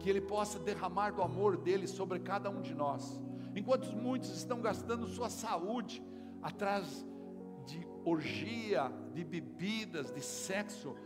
[0.00, 3.20] Que ele possa derramar do amor dele sobre cada um de nós.
[3.54, 6.02] Enquanto muitos estão gastando sua saúde
[6.42, 7.06] atrás
[7.66, 10.96] de orgia, de bebidas, de sexo,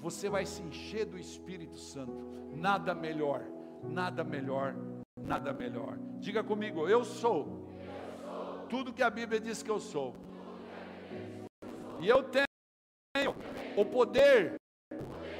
[0.00, 2.12] você vai se encher do Espírito Santo.
[2.54, 3.42] Nada melhor,
[3.82, 4.74] nada melhor,
[5.16, 5.98] nada melhor.
[6.18, 7.68] Diga comigo, eu sou,
[8.68, 10.14] tudo que a Bíblia diz que eu sou.
[12.00, 13.34] E eu tenho
[13.76, 14.56] o poder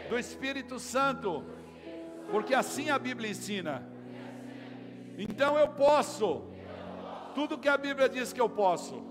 [0.08, 1.44] do Espírito Santo,
[2.30, 3.82] porque assim a Bíblia ensina.
[5.16, 6.42] Então eu posso,
[7.34, 9.02] tudo que a Bíblia diz que eu posso.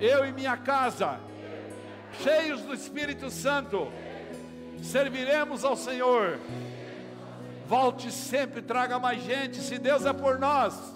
[0.00, 1.18] Eu e minha casa,
[2.22, 3.90] cheios do Espírito Santo,
[4.82, 6.38] serviremos ao Senhor.
[7.66, 10.94] Volte sempre, traga mais gente, se Deus é por nós.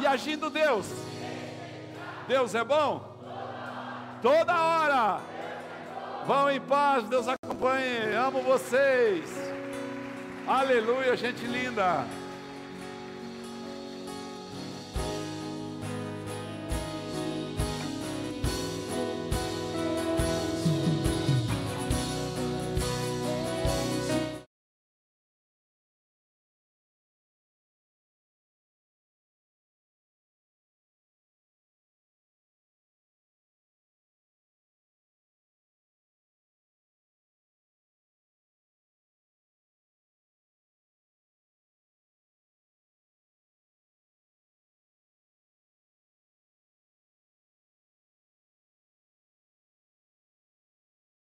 [0.00, 0.86] E agindo Deus,
[2.26, 3.16] Deus é bom?
[4.20, 5.35] Toda hora.
[6.26, 8.12] Vão em paz, Deus acompanhe.
[8.16, 9.30] Amo vocês.
[10.44, 12.04] Aleluia, gente linda.